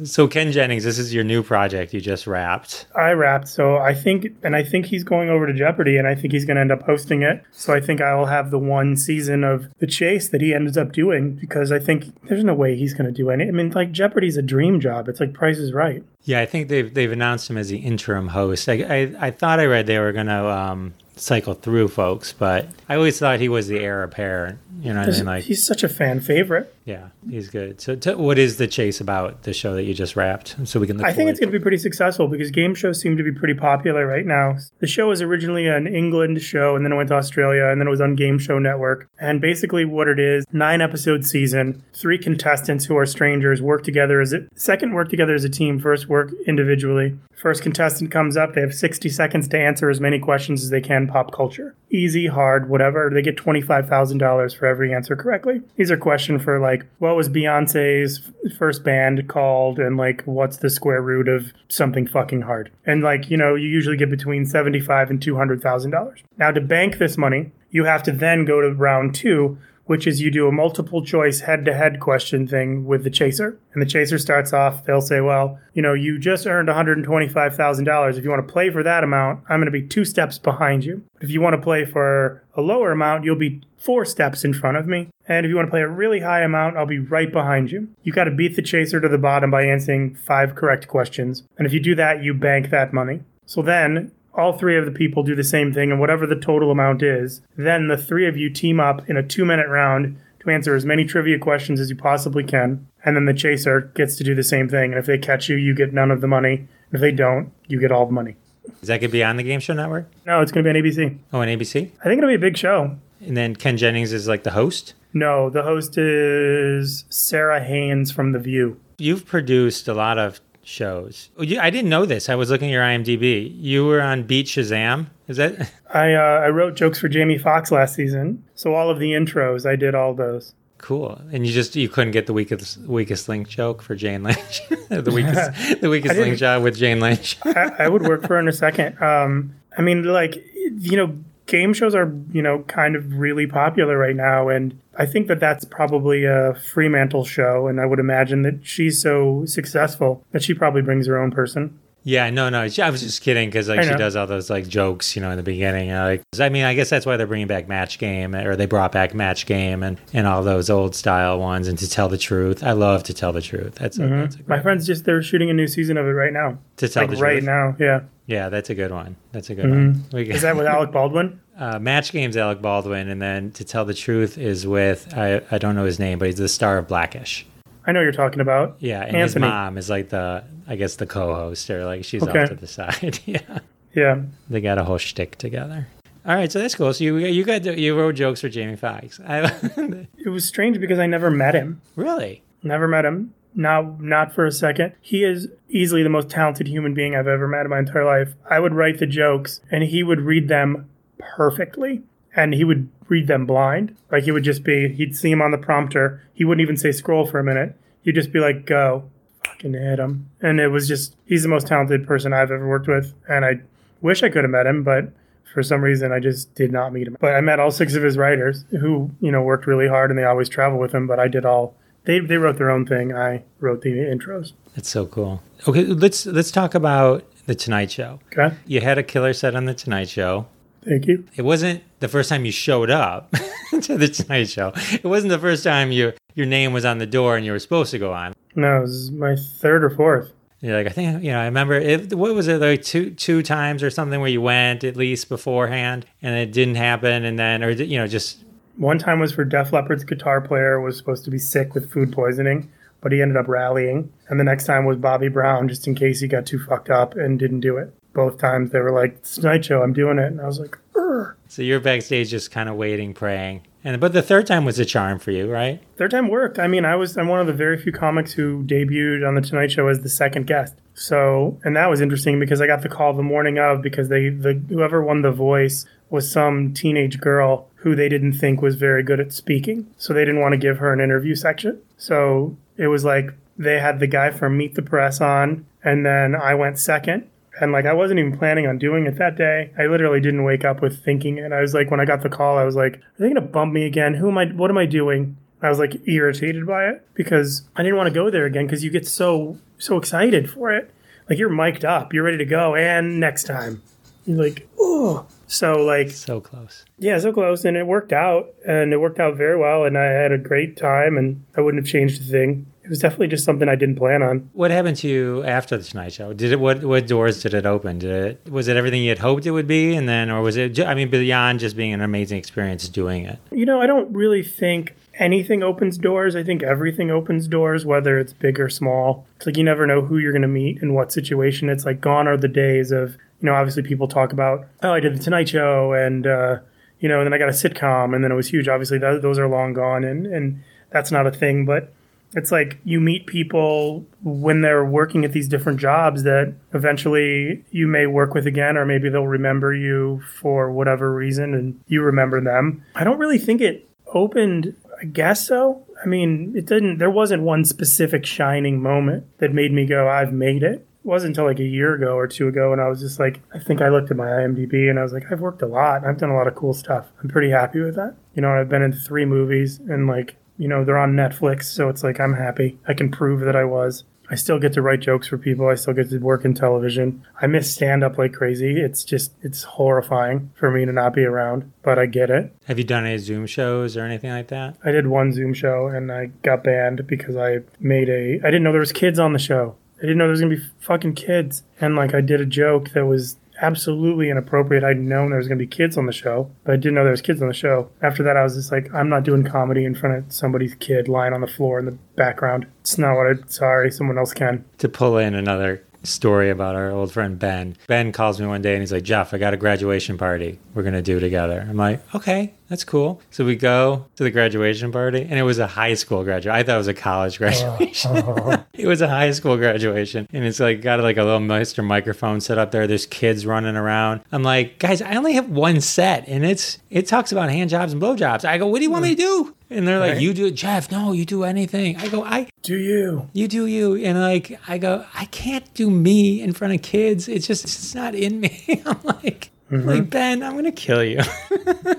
[0.05, 2.88] So Ken Jennings, this is your new project you just wrapped.
[2.95, 6.15] I wrapped, so I think, and I think he's going over to Jeopardy, and I
[6.15, 7.43] think he's going to end up hosting it.
[7.51, 10.77] So I think I will have the one season of the chase that he ends
[10.77, 13.47] up doing because I think there's no way he's going to do any.
[13.47, 15.08] I mean, like Jeopardy's a dream job.
[15.08, 16.03] It's like Price is Right.
[16.23, 18.67] Yeah, I think they've they've announced him as the interim host.
[18.67, 22.95] I I, I thought I read they were gonna um, cycle through folks, but I
[22.95, 24.60] always thought he was the heir apparent.
[24.82, 25.25] You know what I mean?
[25.25, 26.73] Like, he's such a fan favorite.
[26.86, 27.82] yeah, he's good.
[27.82, 30.55] So, t- what is the chase about the show that you just wrapped?
[30.63, 30.97] So we can.
[30.97, 33.34] Look I think it's going to be pretty successful because game shows seem to be
[33.34, 34.55] pretty popular right now.
[34.79, 37.88] The show was originally an England show and then it went to Australia and then
[37.88, 39.10] it was on Game Show Network.
[39.19, 44.21] And basically, what it is nine episode season, three contestants who are strangers work together
[44.21, 47.17] as a second work together as a team, first work individually.
[47.36, 50.82] First contestant comes up, they have 60 seconds to answer as many questions as they
[50.82, 51.75] can pop culture.
[51.89, 53.09] Easy, hard, whatever.
[53.13, 55.61] They get $25,000 for every answer correctly.
[55.75, 60.69] These are questions for like, what was Beyonce's first band called and like, what's the
[60.69, 62.71] square root of something fucking hard?
[62.85, 66.23] And like, you know, you usually get between 75 and $200,000.
[66.37, 69.57] Now to bank this money, you have to then go to round two,
[69.89, 73.58] which is you do a multiple choice head to head question thing with the chaser.
[73.73, 78.15] And the chaser starts off, they'll say, well, you know, you just earned $125,000.
[78.15, 80.86] If you want to play for that amount, I'm going to be two steps behind
[80.86, 81.04] you.
[81.21, 84.78] If you want to play for a lower amount, you'll be four steps in front
[84.78, 85.10] of me.
[85.28, 87.88] And if you want to play a really high amount, I'll be right behind you.
[88.04, 91.41] You got to beat the chaser to the bottom by answering five correct questions.
[91.58, 93.21] And if you do that, you bank that money.
[93.47, 96.71] So then all three of the people do the same thing, and whatever the total
[96.71, 100.49] amount is, then the three of you team up in a two minute round to
[100.49, 102.88] answer as many trivia questions as you possibly can.
[103.04, 104.91] And then the chaser gets to do the same thing.
[104.91, 106.67] And if they catch you, you get none of the money.
[106.91, 108.36] If they don't, you get all the money.
[108.82, 110.10] Is that going to be on the Game Show Network?
[110.25, 111.17] No, it's going to be on ABC.
[111.34, 111.91] Oh, on ABC?
[111.99, 112.95] I think it'll be a big show.
[113.21, 114.93] And then Ken Jennings is like the host?
[115.13, 118.80] No, the host is Sara Haines from The View.
[118.97, 121.29] You've produced a lot of shows.
[121.38, 122.29] Oh, I didn't know this.
[122.29, 123.53] I was looking at your IMDb.
[123.60, 125.08] You were on Beat Shazam.
[125.27, 125.71] Is that?
[125.93, 129.65] I uh, I wrote jokes for Jamie Foxx last season, so all of the intros
[129.69, 130.53] I did all those.
[130.79, 131.21] Cool.
[131.32, 134.62] And you just you couldn't get the weakest weakest link joke for Jane Lynch.
[134.89, 137.38] the weakest the weakest link job with Jane Lynch.
[137.43, 139.01] I, I would work for her in a second.
[139.01, 143.97] Um, I mean, like you know, game shows are you know kind of really popular
[143.97, 148.41] right now, and I think that that's probably a Fremantle show, and I would imagine
[148.43, 151.79] that she's so successful that she probably brings her own person.
[152.03, 152.62] yeah, no, no.
[152.62, 155.38] I was just kidding because like she does all those like jokes, you know, in
[155.38, 155.91] the beginning.
[155.91, 158.65] uh, Like, I mean, I guess that's why they're bringing back Match Game, or they
[158.65, 161.67] brought back Match Game and and all those old style ones.
[161.67, 163.75] And to tell the truth, I love to tell the truth.
[163.75, 166.33] That's a, that's a My friends just they're shooting a new season of it right
[166.33, 167.75] now, to tell like the truth, right now.
[167.79, 169.15] Yeah, Yeah, that's a good one.
[169.33, 170.05] That's a good one.
[170.13, 171.39] Is that with Alec Baldwin?
[171.59, 175.57] Uh, Match Game's Alec Baldwin, and then To Tell the Truth is with I I
[175.57, 177.45] don't know his name, but he's the star of Blackish.
[177.85, 178.77] I know you're talking about.
[178.79, 182.43] Yeah, and his mom is like the I guess the co-host or like she's Okay.
[182.43, 183.19] off to the side.
[183.25, 183.59] yeah,
[183.95, 185.87] Yeah, they got a whole shtick together.
[186.25, 186.93] All right, so that's cool.
[186.93, 189.19] So you you got you wrote jokes for Jamie Foxx.
[189.25, 189.51] I,
[190.17, 191.81] it was strange because I never met him.
[191.95, 192.43] really?
[192.61, 193.33] Never met him.
[193.55, 194.93] Not not for a second.
[195.01, 198.35] He is easily the most talented human being I've ever met in my entire life.
[198.47, 200.89] I would write the jokes and he would read them
[201.19, 202.03] perfectly.
[202.36, 203.95] And he would read them blind.
[204.12, 206.23] Like he would just be he'd see him on the prompter.
[206.34, 207.75] He wouldn't even say scroll for a minute.
[208.03, 209.10] He'd just be like, go.
[209.45, 210.29] Fucking hit him.
[210.41, 213.13] And it was just he's the most talented person I've ever worked with.
[213.27, 213.62] And I
[214.01, 215.12] wish I could have met him, but
[215.53, 217.17] for some reason I just did not meet him.
[217.19, 220.19] But I met all six of his writers who, you know, worked really hard and
[220.19, 223.13] they always travel with him, but I did all they they wrote their own thing.
[223.13, 224.53] I wrote the intros.
[224.75, 225.41] That's so cool.
[225.67, 228.19] Okay, let's let's talk about the Tonight Show.
[228.32, 228.55] Okay.
[228.65, 230.47] You had a killer set on the Tonight Show.
[230.83, 231.25] Thank you.
[231.35, 233.31] It wasn't the first time you showed up
[233.81, 234.73] to the Tonight Show.
[234.91, 237.59] It wasn't the first time you your name was on the door and you were
[237.59, 238.33] supposed to go on.
[238.55, 240.31] No, it was my third or fourth.
[240.61, 241.39] You're like, I think you know.
[241.39, 242.13] I remember it.
[242.13, 246.05] What was it like two two times or something where you went at least beforehand
[246.21, 248.43] and it didn't happen, and then or you know just
[248.75, 252.11] One time was for Def Leppard's guitar player was supposed to be sick with food
[252.11, 254.11] poisoning, but he ended up rallying.
[254.27, 257.15] And the next time was Bobby Brown, just in case he got too fucked up
[257.15, 257.93] and didn't do it.
[258.13, 260.77] Both times they were like, "It's Tonight Show, I'm doing it," and I was like,
[260.95, 263.61] "Urgh." so you're backstage just kind of waiting, praying.
[263.83, 265.81] And but the third time was a charm for you, right?
[265.95, 266.59] Third time worked.
[266.59, 269.41] I mean, I was I'm one of the very few comics who debuted on the
[269.41, 270.75] Tonight Show as the second guest.
[270.93, 274.29] So, and that was interesting because I got the call the morning of because they
[274.29, 279.01] the whoever won the voice was some teenage girl who they didn't think was very
[279.01, 279.87] good at speaking.
[279.97, 281.79] So they didn't want to give her an interview section.
[281.97, 286.35] So it was like they had the guy from Meet the Press on and then
[286.35, 287.29] I went second.
[287.61, 289.71] And like I wasn't even planning on doing it that day.
[289.77, 291.51] I literally didn't wake up with thinking it.
[291.51, 293.73] I was like when I got the call, I was like, are they gonna bump
[293.73, 294.13] me again?
[294.15, 295.37] Who am I what am I doing?
[295.61, 298.83] I was like irritated by it because I didn't want to go there again because
[298.83, 300.89] you get so so excited for it.
[301.29, 303.81] Like you're mic'd up, you're ready to go, and next time.
[304.25, 305.25] You're like, oh.
[305.47, 306.85] So like So close.
[306.99, 310.03] yeah, so close, and it worked out, and it worked out very well, and I
[310.05, 312.67] had a great time, and I wouldn't have changed a thing.
[312.89, 314.49] It was definitely just something I didn't plan on.
[314.54, 316.34] What happened to you after the Tonight Show?
[316.34, 316.60] Did it?
[316.60, 317.99] What what doors did it open?
[317.99, 318.52] Did it?
[318.52, 320.80] Was it everything you had hoped it would be, and then, or was it?
[320.80, 323.38] I mean, beyond just being an amazing experience doing it.
[323.52, 326.36] You know, I don't really think anything opens doors.
[326.36, 329.28] I think everything opens doors, whether it's big or small.
[329.36, 331.69] It's like you never know who you're going to meet in what situation.
[331.69, 334.99] It's like gone are the days of, you know, obviously people talk about, oh, I
[334.99, 336.60] did the Tonight Show and, uh,
[336.99, 338.67] you know, and then I got a sitcom and then it was huge.
[338.67, 341.65] Obviously, th- those are long gone and, and that's not a thing.
[341.65, 341.93] But
[342.33, 347.87] it's like you meet people when they're working at these different jobs that eventually you
[347.87, 352.41] may work with again, or maybe they'll remember you for whatever reason and you remember
[352.41, 352.83] them.
[352.95, 355.85] I don't really think it opened, I guess so.
[356.03, 360.33] I mean, it didn't, there wasn't one specific shining moment that made me go, I've
[360.33, 360.85] made it.
[361.03, 363.41] It wasn't until like a year ago or two ago, and I was just like,
[363.53, 366.05] I think I looked at my IMDb and I was like, I've worked a lot.
[366.05, 367.07] I've done a lot of cool stuff.
[367.21, 368.15] I'm pretty happy with that.
[368.35, 371.89] You know, I've been in three movies and like, you know, they're on Netflix, so
[371.89, 372.77] it's like I'm happy.
[372.87, 374.03] I can prove that I was.
[374.31, 375.67] I still get to write jokes for people.
[375.67, 377.25] I still get to work in television.
[377.41, 378.79] I miss stand up like crazy.
[378.79, 382.53] It's just, it's horrifying for me to not be around, but I get it.
[382.67, 384.77] Have you done any Zoom shows or anything like that?
[384.85, 388.61] I did one Zoom show and I got banned because I made a, I didn't
[388.61, 389.75] know there was kids on the show.
[389.97, 391.63] I didn't know there was to be fucking kids.
[391.81, 394.83] And like I did a joke that was absolutely inappropriate.
[394.83, 397.03] I'd known there was going to be kids on the show, but I didn't know
[397.03, 397.89] there was kids on the show.
[398.01, 401.07] After that, I was just like, I'm not doing comedy in front of somebody's kid
[401.07, 402.67] lying on the floor in the background.
[402.81, 403.33] It's not what I.
[403.47, 404.65] Sorry, someone else can.
[404.79, 407.75] To pull in another story about our old friend Ben.
[407.87, 410.84] Ben calls me one day and he's like, Jeff, I got a graduation party we're
[410.84, 411.65] going to do together.
[411.67, 413.21] I'm like, okay, that's cool.
[413.32, 416.51] So we go to the graduation party and it was a high school graduation.
[416.51, 417.38] I thought it was a college oh.
[417.39, 418.65] graduation.
[418.73, 420.27] it was a high school graduation.
[420.32, 422.88] And it's like, got like a little Meister microphone set up there.
[422.88, 424.21] There's kids running around.
[424.32, 427.93] I'm like, guys, I only have one set and it's, it talks about hand jobs
[427.93, 428.45] and blow jobs.
[428.45, 429.55] I go, what do you want me to do?
[429.71, 430.21] And they're like, Right.
[430.21, 430.91] you do it, Jeff.
[430.91, 431.97] No, you do anything.
[431.97, 433.29] I go, I, Do you?
[433.34, 437.27] you do you and like i go i can't do me in front of kids
[437.27, 441.19] it's just it's not in me i'm like I'm like ben i'm gonna kill you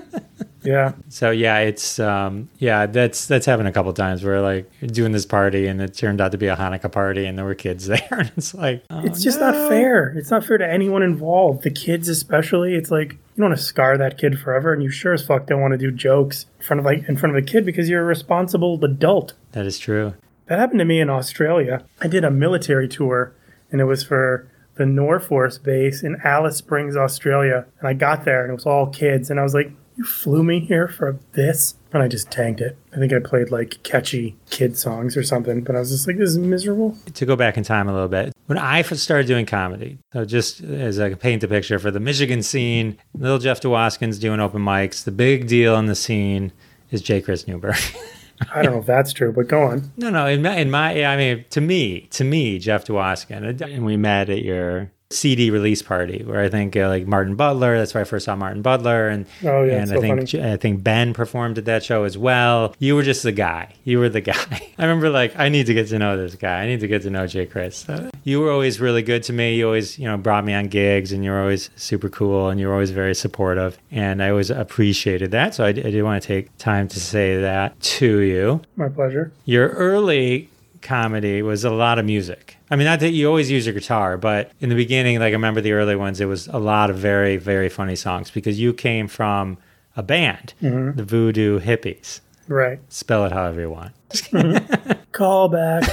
[0.63, 0.91] Yeah.
[1.09, 5.11] so yeah it's um yeah that's that's happened a couple times where like you're doing
[5.11, 7.87] this party and it turned out to be a hanukkah party and there were kids
[7.87, 10.09] there and it's like oh, It's just not fair.
[10.15, 11.63] It's not fair to anyone involved.
[11.63, 12.75] The kids, especially.
[12.75, 15.47] It's like you don't want to scar that kid forever, and you sure as fuck
[15.47, 17.89] don't want to do jokes in front of like in front of a kid because
[17.89, 19.33] you're a responsible adult.
[19.53, 20.13] that is true
[20.45, 21.83] That happened to me in Australia.
[21.99, 23.33] I did a military tour,
[23.71, 27.65] and it was for the Norforce base in Alice Springs, Australia.
[27.79, 30.43] And I got there, and it was all kids, and I was like, "You flew
[30.43, 32.77] me here for this?" And I just tanked it.
[32.93, 36.17] I think I played like catchy kid songs or something, but I was just like,
[36.17, 39.27] "This is miserable." to go back in time a little bit, when I first started
[39.27, 43.39] doing comedy, so just as I can paint the picture for the Michigan scene, little
[43.39, 46.51] Jeff Dwoskins doing open mics, the big deal in the scene
[46.91, 47.21] is J.
[47.21, 47.79] Chris Newberg.
[48.53, 49.91] I don't know if that's true, but go on.
[49.97, 53.85] no, no, in my, in my, I mean, to me, to me, Jeff Dwoskin, and
[53.85, 57.93] we met at your CD release party where I think uh, like Martin Butler, that's
[57.93, 60.53] where I first saw Martin Butler, and Oh, yeah, and it's I think funny.
[60.53, 62.75] I think Ben performed at that show as well.
[62.79, 63.73] You were just the guy.
[63.83, 64.71] You were the guy.
[64.77, 66.61] I remember like I need to get to know this guy.
[66.63, 67.45] I need to get to know J.
[67.45, 67.77] Chris.
[67.77, 69.55] So you were always really good to me.
[69.55, 72.59] You always you know brought me on gigs, and you were always super cool, and
[72.59, 75.55] you were always very supportive, and I always appreciated that.
[75.55, 78.61] So I did want to take time to say that to you.
[78.75, 79.31] My pleasure.
[79.45, 80.49] Your early
[80.81, 82.57] comedy was a lot of music.
[82.71, 85.33] I mean, not that you always use your guitar, but in the beginning, like I
[85.33, 88.73] remember the early ones, it was a lot of very, very funny songs because you
[88.73, 89.57] came from
[89.97, 90.97] a band, mm-hmm.
[90.97, 92.21] the Voodoo Hippies.
[92.47, 92.79] Right.
[92.87, 93.93] Spell it however you want.
[95.11, 95.83] Call back.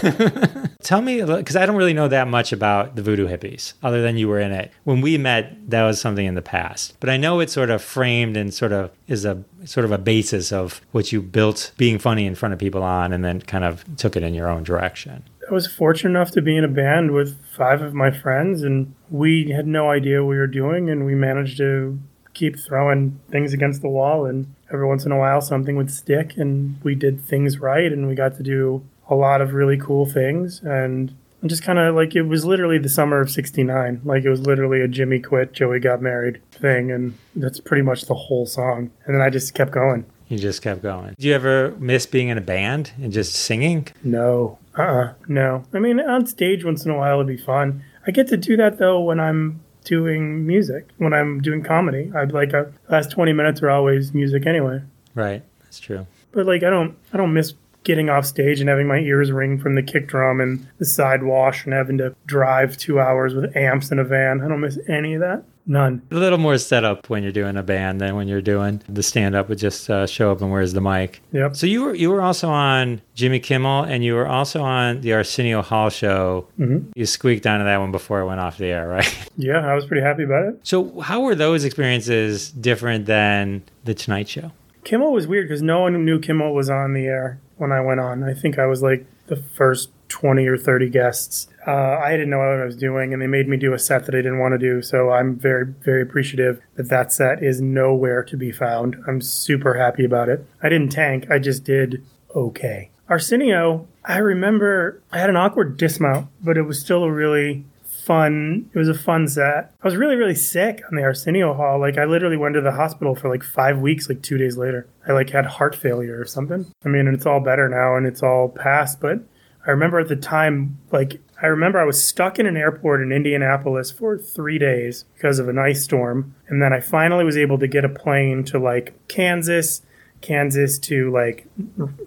[0.82, 4.16] Tell me, because I don't really know that much about the Voodoo Hippies, other than
[4.16, 4.72] you were in it.
[4.84, 6.96] When we met, that was something in the past.
[7.00, 9.98] But I know it's sort of framed and sort of is a sort of a
[9.98, 13.64] basis of what you built being funny in front of people on, and then kind
[13.64, 15.24] of took it in your own direction.
[15.48, 18.94] I was fortunate enough to be in a band with five of my friends, and
[19.10, 21.98] we had no idea what we were doing, and we managed to
[22.34, 26.36] keep throwing things against the wall, and every once in a while something would stick,
[26.36, 30.04] and we did things right, and we got to do a lot of really cool
[30.04, 34.24] things, and and just kind of like it was literally the summer of 69 like
[34.24, 38.14] it was literally a jimmy quit joey got married thing and that's pretty much the
[38.14, 38.90] whole song.
[39.06, 41.14] And then i just kept going You just kept going.
[41.18, 43.88] Do you ever miss being in a band and just singing?
[44.04, 44.58] No.
[44.76, 45.64] Uh uh No.
[45.72, 47.82] I mean, on stage once in a while would be fun.
[48.06, 52.12] I get to do that though when I'm doing music, when I'm doing comedy.
[52.14, 54.82] I'd like, uh, last 20 minutes are always music anyway.
[55.14, 56.06] Right, that's true.
[56.32, 59.58] But like, I don't, I don't miss getting off stage and having my ears ring
[59.58, 63.56] from the kick drum and the side wash and having to drive two hours with
[63.56, 64.42] amps in a van.
[64.42, 65.42] I don't miss any of that.
[65.68, 66.00] None.
[66.10, 69.34] A little more setup when you're doing a band than when you're doing the stand
[69.34, 71.20] up with just uh, show up and where's the mic.
[71.32, 71.54] Yep.
[71.56, 75.12] So you were you were also on Jimmy Kimmel and you were also on the
[75.12, 76.46] Arsenio Hall show.
[76.58, 76.86] Mhm.
[76.96, 79.28] You squeaked onto that one before it went off the air, right?
[79.36, 80.58] Yeah, I was pretty happy about it.
[80.62, 84.52] So how were those experiences different than the Tonight Show?
[84.84, 88.00] Kimmel was weird because no one knew Kimmel was on the air when I went
[88.00, 88.24] on.
[88.24, 91.48] I think I was like the first 20 or 30 guests.
[91.68, 94.06] Uh, I didn't know what I was doing, and they made me do a set
[94.06, 94.80] that I didn't want to do.
[94.80, 98.96] So I'm very, very appreciative that that set is nowhere to be found.
[99.06, 100.46] I'm super happy about it.
[100.62, 102.90] I didn't tank, I just did okay.
[103.10, 108.70] Arsenio, I remember I had an awkward dismount, but it was still a really fun.
[108.72, 109.74] It was a fun set.
[109.82, 111.78] I was really, really sick on the Arsenio Hall.
[111.78, 114.88] Like I literally went to the hospital for like five weeks, like two days later.
[115.06, 116.72] I like had heart failure or something.
[116.84, 119.00] I mean, it's all better now and it's all past.
[119.00, 119.20] But
[119.68, 123.12] I remember at the time, like I remember I was stuck in an airport in
[123.12, 127.58] Indianapolis for three days because of an ice storm, and then I finally was able
[127.58, 129.82] to get a plane to like Kansas.
[130.20, 131.46] Kansas to like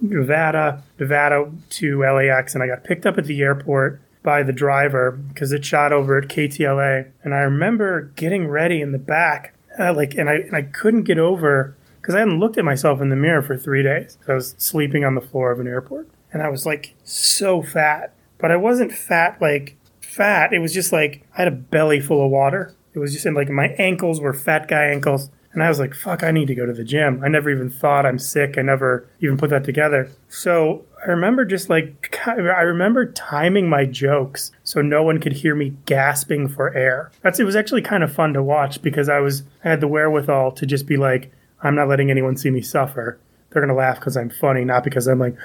[0.02, 5.12] Nevada, Nevada to LAX, and I got picked up at the airport by the driver
[5.12, 7.10] because it shot over at KTLA.
[7.24, 11.04] And I remember getting ready in the back, uh, like, and I and I couldn't
[11.04, 14.18] get over because I hadn't looked at myself in the mirror for three days.
[14.28, 18.14] I was sleeping on the floor of an airport, and I was like so fat,
[18.38, 20.54] but I wasn't fat like fat.
[20.54, 22.76] It was just like I had a belly full of water.
[22.94, 25.30] It was just in like my ankles were fat guy ankles.
[25.54, 27.22] And I was like, fuck, I need to go to the gym.
[27.24, 28.58] I never even thought I'm sick.
[28.58, 30.10] I never even put that together.
[30.30, 35.54] So I remember just like, I remember timing my jokes so no one could hear
[35.54, 37.12] me gasping for air.
[37.22, 39.90] That's, it was actually kind of fun to watch because I was, I had the
[39.90, 43.20] wherewithal to just be like, I'm not letting anyone see me suffer.
[43.50, 45.36] They're going to laugh because I'm funny, not because I'm like,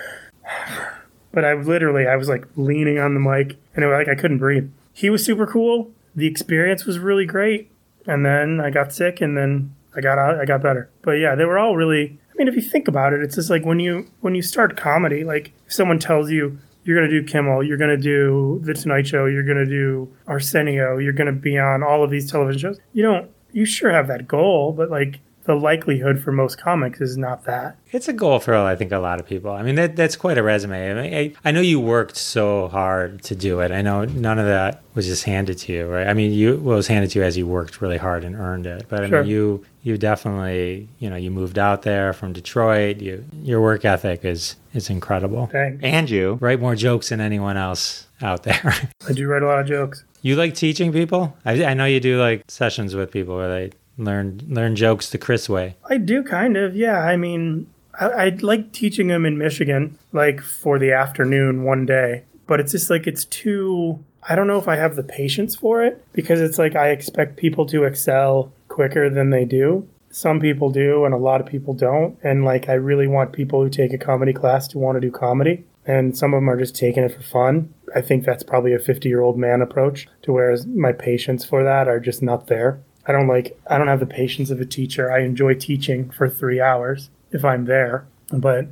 [1.32, 4.20] but I literally, I was like leaning on the mic and it was like I
[4.20, 4.70] couldn't breathe.
[4.92, 5.90] He was super cool.
[6.14, 7.70] The experience was really great.
[8.06, 10.90] And then I got sick and then I got out, I got better.
[11.02, 12.18] But yeah, they were all really.
[12.30, 14.76] I mean, if you think about it, it's just like when you when you start
[14.76, 19.06] comedy, like if someone tells you you're gonna do Kimmel, you're gonna do the Tonight
[19.06, 22.80] Show, you're gonna do Arsenio, you're gonna be on all of these television shows.
[22.92, 23.30] You don't.
[23.52, 27.76] You sure have that goal, but like the likelihood for most comics is not that.
[27.92, 29.52] It's a goal for I think a lot of people.
[29.52, 30.90] I mean that that's quite a resume.
[30.90, 33.70] I mean, I, I, know you worked so hard to do it.
[33.70, 36.06] I know none of that was just handed to you, right?
[36.06, 38.66] I mean, you well, was handed to you as you worked really hard and earned
[38.66, 38.86] it.
[38.88, 39.22] But I sure.
[39.22, 43.00] mean, you you definitely you know you moved out there from Detroit.
[43.00, 45.46] You your work ethic is is incredible.
[45.46, 45.82] Thanks.
[45.82, 48.74] And you write more jokes than anyone else out there.
[49.08, 50.04] I do write a lot of jokes.
[50.22, 51.36] You like teaching people?
[51.44, 55.18] I, I know you do like sessions with people where they learn learn jokes the
[55.18, 55.76] Chris way.
[55.88, 57.00] I do kind of, yeah.
[57.00, 57.66] I mean,
[57.98, 62.72] I, I like teaching them in Michigan, like for the afternoon one day, but it's
[62.72, 64.04] just like it's too.
[64.28, 67.36] I don't know if I have the patience for it because it's like I expect
[67.36, 69.88] people to excel quicker than they do.
[70.10, 72.18] Some people do, and a lot of people don't.
[72.24, 75.12] And like, I really want people who take a comedy class to want to do
[75.12, 75.64] comedy.
[75.86, 77.72] And some of them are just taking it for fun.
[77.94, 81.62] I think that's probably a 50 year old man approach to whereas my patience for
[81.62, 82.80] that are just not there.
[83.06, 85.12] I don't like I don't have the patience of a teacher.
[85.12, 88.66] I enjoy teaching for 3 hours if I'm there, but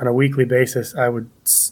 [0.00, 1.28] on a weekly basis I would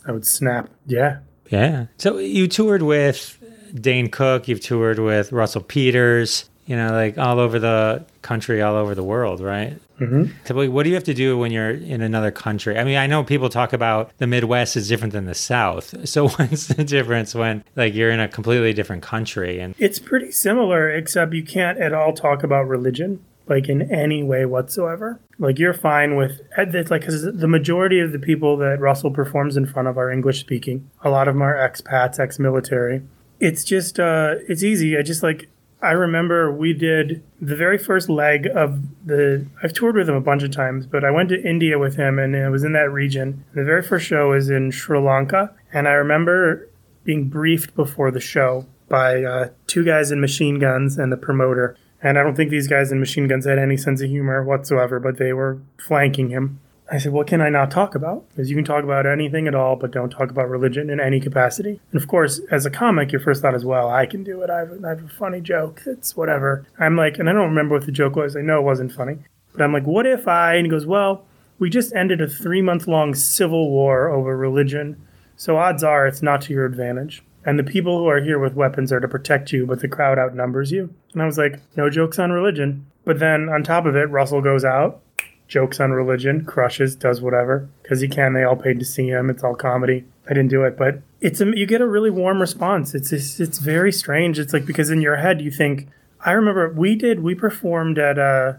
[0.06, 0.70] I would snap.
[0.86, 1.18] Yeah.
[1.50, 1.86] Yeah.
[1.96, 3.38] So you toured with
[3.74, 8.76] Dane Cook, you've toured with Russell Peters, you know, like all over the country, all
[8.76, 9.78] over the world, right?
[9.98, 10.70] Mm-hmm.
[10.70, 12.78] What do you have to do when you're in another country?
[12.78, 15.94] I mean, I know people talk about the Midwest is different than the South.
[16.08, 19.60] So what's the difference when like you're in a completely different country?
[19.60, 24.22] And it's pretty similar, except you can't at all talk about religion like in any
[24.22, 25.20] way whatsoever.
[25.38, 29.56] Like you're fine with it's like because the majority of the people that Russell performs
[29.56, 30.90] in front of are English speaking.
[31.02, 33.02] A lot of them are expats, ex-military.
[33.40, 34.98] It's just uh, it's easy.
[34.98, 35.48] I just like
[35.80, 39.46] I remember we did the very first leg of the.
[39.62, 42.18] I've toured with him a bunch of times, but I went to India with him
[42.18, 43.44] and it was in that region.
[43.54, 46.68] The very first show was in Sri Lanka, and I remember
[47.04, 51.76] being briefed before the show by uh, two guys in machine guns and the promoter.
[52.02, 55.00] And I don't think these guys in machine guns had any sense of humor whatsoever,
[55.00, 56.60] but they were flanking him.
[56.90, 58.28] I said, What can I not talk about?
[58.30, 61.20] Because you can talk about anything at all, but don't talk about religion in any
[61.20, 61.80] capacity.
[61.92, 64.50] And of course, as a comic, your first thought is, Well, I can do it.
[64.50, 65.82] I have, I have a funny joke.
[65.86, 66.66] It's whatever.
[66.78, 68.36] I'm like, and I don't remember what the joke was.
[68.36, 69.18] I know it wasn't funny.
[69.52, 70.54] But I'm like, What if I?
[70.54, 71.26] And he goes, Well,
[71.58, 74.96] we just ended a three month long civil war over religion.
[75.36, 77.22] So odds are it's not to your advantage.
[77.44, 80.18] And the people who are here with weapons are to protect you, but the crowd
[80.18, 80.92] outnumbers you.
[81.12, 82.86] And I was like, No jokes on religion.
[83.04, 85.02] But then on top of it, Russell goes out
[85.48, 88.34] jokes on religion, crushes, does whatever because he can.
[88.34, 89.30] They all paid to see him.
[89.30, 90.04] It's all comedy.
[90.26, 92.94] I didn't do it, but it's a, you get a really warm response.
[92.94, 94.38] It's, it's it's very strange.
[94.38, 95.88] It's like because in your head you think.
[96.24, 98.54] I remember we did we performed at uh,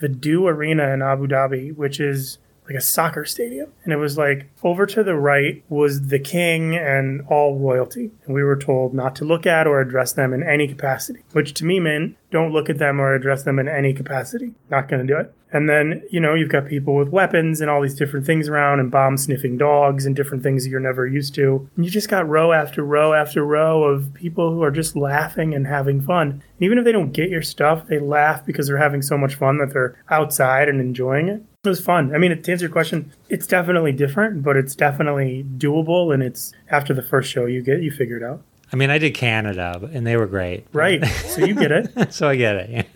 [0.00, 3.70] the du Arena in Abu Dhabi, which is like a soccer stadium.
[3.84, 8.10] And it was like over to the right was the king and all royalty.
[8.24, 11.54] And we were told not to look at or address them in any capacity, which
[11.54, 14.54] to me meant don't look at them or address them in any capacity.
[14.70, 15.34] Not going to do it.
[15.52, 18.80] And then, you know, you've got people with weapons and all these different things around
[18.80, 21.68] and bomb sniffing dogs and different things that you're never used to.
[21.76, 25.54] And you just got row after row after row of people who are just laughing
[25.54, 26.30] and having fun.
[26.30, 29.34] And even if they don't get your stuff, they laugh because they're having so much
[29.34, 31.42] fun that they're outside and enjoying it.
[31.64, 32.14] It was fun.
[32.14, 36.12] I mean, to answer your question, it's definitely different, but it's definitely doable.
[36.12, 38.42] And it's after the first show, you get you figure it out.
[38.72, 40.66] I mean, I did Canada, and they were great.
[40.72, 41.04] Right.
[41.32, 42.12] So you get it.
[42.12, 42.86] so I get it.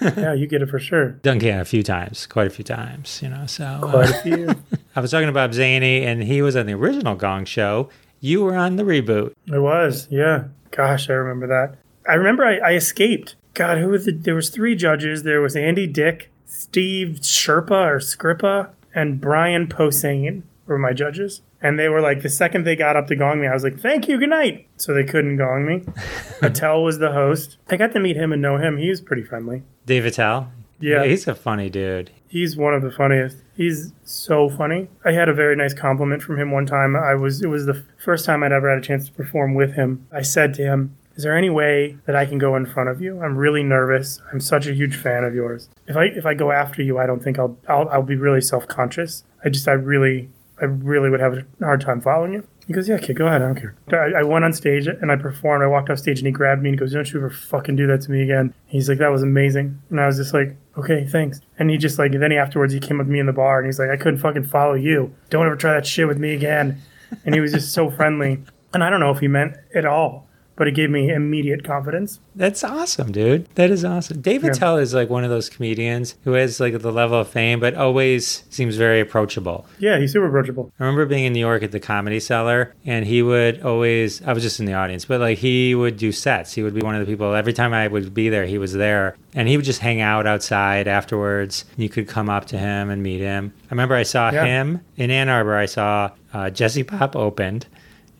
[0.00, 1.10] yeah, you get it for sure.
[1.10, 3.44] Done Canada a few times, quite a few times, you know.
[3.46, 4.54] So quite uh, a few.
[4.96, 7.90] I was talking about Zany, and he was on the original Gong Show.
[8.20, 9.34] You were on the reboot.
[9.52, 10.44] I was, yeah.
[10.70, 11.76] Gosh, I remember that.
[12.08, 13.34] I remember I, I escaped.
[13.54, 14.12] God, who was the?
[14.12, 15.22] There was three judges.
[15.22, 21.42] There was Andy Dick, Steve Sherpa or Scrippa, and Brian Posehn were my judges.
[21.62, 23.78] And they were like, the second they got up to gong me, I was like,
[23.78, 24.66] thank you, good night.
[24.76, 25.84] So they couldn't gong me.
[26.42, 27.58] Attell was the host.
[27.70, 28.78] I got to meet him and know him.
[28.78, 29.62] He was pretty friendly.
[29.86, 30.50] Dave Attell?
[30.80, 31.02] Yeah.
[31.02, 31.08] yeah.
[31.08, 32.10] He's a funny dude.
[32.26, 33.36] He's one of the funniest.
[33.56, 34.88] He's so funny.
[35.04, 36.96] I had a very nice compliment from him one time.
[36.96, 39.74] I was it was the first time I'd ever had a chance to perform with
[39.74, 40.06] him.
[40.10, 43.00] I said to him, Is there any way that I can go in front of
[43.00, 43.22] you?
[43.22, 44.20] I'm really nervous.
[44.32, 45.68] I'm such a huge fan of yours.
[45.86, 48.40] If I if I go after you, I don't think I'll I'll, I'll be really
[48.40, 49.24] self conscious.
[49.44, 50.30] I just I really
[50.62, 52.46] I really would have a hard time following you.
[52.68, 53.42] He goes, yeah, kid, go ahead.
[53.42, 53.74] I don't care.
[53.90, 55.64] I, I went on stage and I performed.
[55.64, 57.88] I walked off stage and he grabbed me and goes, don't you ever fucking do
[57.88, 58.54] that to me again.
[58.66, 59.82] He's like, that was amazing.
[59.90, 61.40] And I was just like, okay, thanks.
[61.58, 63.58] And he just like, then he afterwards, he came up to me in the bar
[63.58, 65.12] and he's like, I couldn't fucking follow you.
[65.28, 66.80] Don't ever try that shit with me again.
[67.24, 68.44] And he was just so friendly.
[68.72, 70.28] And I don't know if he meant it all,
[70.62, 72.20] but it gave me immediate confidence.
[72.36, 73.52] That's awesome, dude.
[73.56, 74.20] That is awesome.
[74.20, 74.52] David Yeah.
[74.52, 77.74] Tell is like one of those comedians who has like the level of fame, but
[77.74, 79.66] always seems very approachable.
[79.80, 80.70] Yeah, he's super approachable.
[80.78, 84.32] I remember being in New York at the Comedy Cellar, and he would always, I
[84.34, 86.52] was just in the audience, but like he would do sets.
[86.52, 88.72] He would be one of the people, every time I would be there, he was
[88.72, 89.16] there.
[89.34, 91.64] And he would just hang out outside afterwards.
[91.76, 93.52] You could come up to him and meet him.
[93.68, 94.44] I remember I saw Yeah.
[94.44, 95.56] him in Ann Arbor.
[95.56, 97.66] I saw uh, Jesse Popp opened,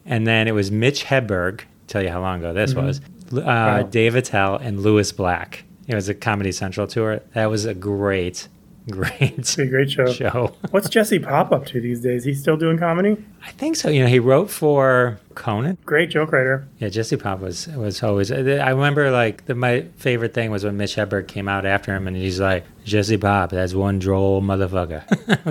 [0.05, 1.61] and then it was Mitch Hedberg.
[1.93, 3.01] Tell you how long ago this was.
[3.01, 3.83] Uh, Wow.
[3.83, 5.65] Dave Attell and Lewis Black.
[5.87, 7.21] It was a Comedy Central tour.
[7.35, 8.49] That was a great,
[8.91, 10.07] great a great show.
[10.07, 10.55] show.
[10.71, 12.25] What's Jesse Popp up to these days?
[12.25, 13.23] He's still doing comedy?
[13.47, 13.91] I think so.
[13.91, 15.77] You know, he wrote for Conan.
[15.85, 16.67] Great joke writer.
[16.79, 18.33] Yeah, Jesse Popp was was always.
[18.33, 22.07] I remember like the, my favorite thing was when Mitch Hedberg came out after him,
[22.09, 25.03] and he's like, "Jesse Popp, that's one droll motherfucker."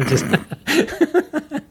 [0.09, 0.25] Just.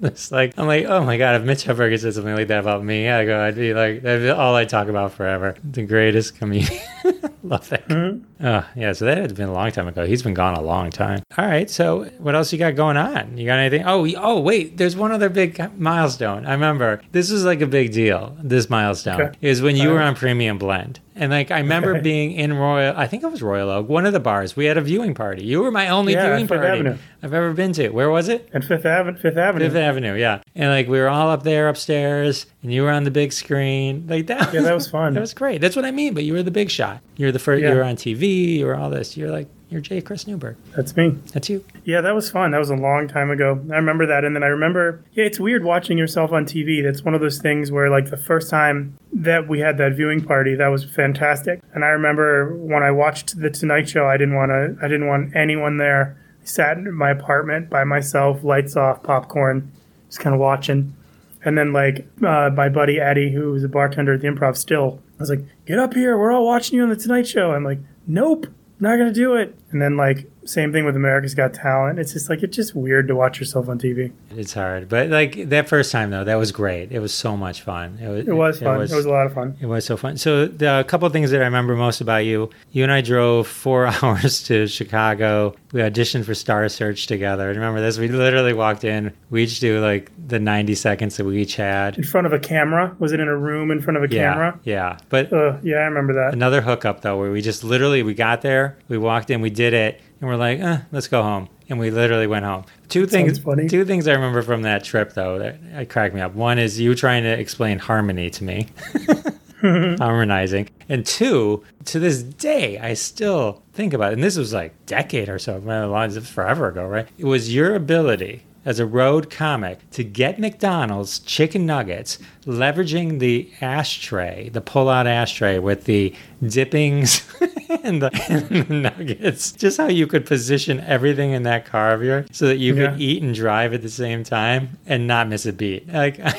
[0.03, 1.37] It's like I'm like, oh my god!
[1.37, 4.23] If Mitch Hedberg said something like that about me, I go, I'd be like, that'd
[4.23, 5.57] be all I talk about forever.
[5.63, 6.81] The greatest comedian.
[7.45, 7.89] Love that.
[7.89, 8.25] Mm-hmm.
[8.47, 10.07] Oh yeah, so that had been a long time ago.
[10.07, 11.23] He's been gone a long time.
[11.37, 13.37] All right, so what else you got going on?
[13.37, 13.87] You got anything?
[13.87, 16.47] Oh, oh wait, there's one other big milestone.
[16.47, 18.37] I remember this was like a big deal.
[18.43, 19.39] This milestone Okay.
[19.41, 22.01] is when you were on Premium Blend, and like I remember Okay.
[22.01, 22.95] being in Royal.
[22.97, 24.57] I think it was Royal Oak, one of the bars.
[24.57, 25.45] We had a viewing party.
[25.45, 26.97] You were my only Yeah, viewing party Avenue.
[27.23, 27.91] I've ever been to.
[27.91, 28.49] Where was it?
[28.55, 29.19] And Fifth Avenue.
[29.19, 29.67] Fifth Avenue.
[29.67, 30.41] Fifth Avenue, yeah.
[30.55, 34.07] And like we were all up there upstairs, and you were on the big screen.
[34.09, 34.53] Like that.
[34.55, 35.13] Yeah, that was fun.
[35.15, 35.61] that was great.
[35.61, 36.15] That's what I mean.
[36.15, 37.01] But you were the big shot.
[37.17, 37.63] You were the first.
[37.63, 38.59] You're on TV.
[38.59, 39.17] You were all this.
[39.17, 40.01] You're like you're J.
[40.01, 40.57] Chris Newberg.
[40.75, 41.11] That's me.
[41.33, 41.65] That's you.
[41.85, 42.51] Yeah, that was fun.
[42.51, 43.65] That was a long time ago.
[43.71, 44.25] I remember that.
[44.25, 46.83] And then I remember, yeah, it's weird watching yourself on TV.
[46.83, 50.25] That's one of those things where, like, the first time that we had that viewing
[50.25, 51.63] party, that was fantastic.
[51.73, 55.07] And I remember when I watched The Tonight Show, I didn't want to, I didn't
[55.07, 56.19] want anyone there.
[56.43, 59.71] I sat in my apartment by myself, lights off, popcorn,
[60.09, 60.97] just kind of watching.
[61.45, 65.01] And then, like, uh, my buddy Eddie, who was a bartender at the improv still,
[65.21, 66.17] I was like, get up here.
[66.17, 67.53] We're all watching you on The Tonight Show.
[67.53, 68.47] I'm like, nope,
[68.79, 69.55] not going to do it.
[69.71, 71.99] And then, like, same thing with America's Got Talent.
[71.99, 74.11] It's just like, it's just weird to watch yourself on TV.
[74.37, 76.93] It's hard, but like that first time though, that was great.
[76.93, 77.99] It was so much fun.
[78.01, 78.29] It was.
[78.29, 78.77] It was fun.
[78.77, 79.57] It was, a lot of fun.
[79.61, 80.17] It was so fun.
[80.17, 83.01] So the a couple of things that I remember most about you, you and I
[83.01, 85.55] drove four hours to Chicago.
[85.73, 87.49] We auditioned for Star Search together.
[87.49, 87.99] Remember this?
[87.99, 89.13] We literally walked in.
[89.31, 91.97] We each do like the 90 seconds that we each had.
[91.99, 92.95] In front of a camera?
[92.99, 94.61] Was it in a room in front of a Yeah, camera?
[94.65, 94.99] yeah.
[95.11, 96.33] But Uh, yeah, I remember that.
[96.33, 99.75] another hookup though, where we just literally we got there, we walked in, we did
[99.75, 101.49] it, and we're like, eh, let's go home.
[101.69, 102.65] And we literally went home.
[102.89, 103.39] Two things.
[103.39, 103.69] funny.
[103.69, 106.35] Two things I remember from that trip though that, cracked me up.
[106.35, 108.67] One is you trying to explain harmony to me,
[109.63, 114.15] harmonizing, and two, to this day, I still think about it.
[114.15, 117.09] And this was like decade or so, man, a lot- forever ago, right?
[117.19, 123.51] It was your ability as a road comic to get McDonald's chicken nuggets, leveraging the
[123.61, 126.15] ashtray, the pull-out ashtray with the
[126.47, 127.27] dippings
[127.83, 129.53] and, the, and the nuggets.
[129.53, 132.91] Just how you could position everything in that car of yours so that you Yeah.
[132.93, 135.89] could eat and drive at the same time and not miss a beat.
[135.93, 136.21] Like.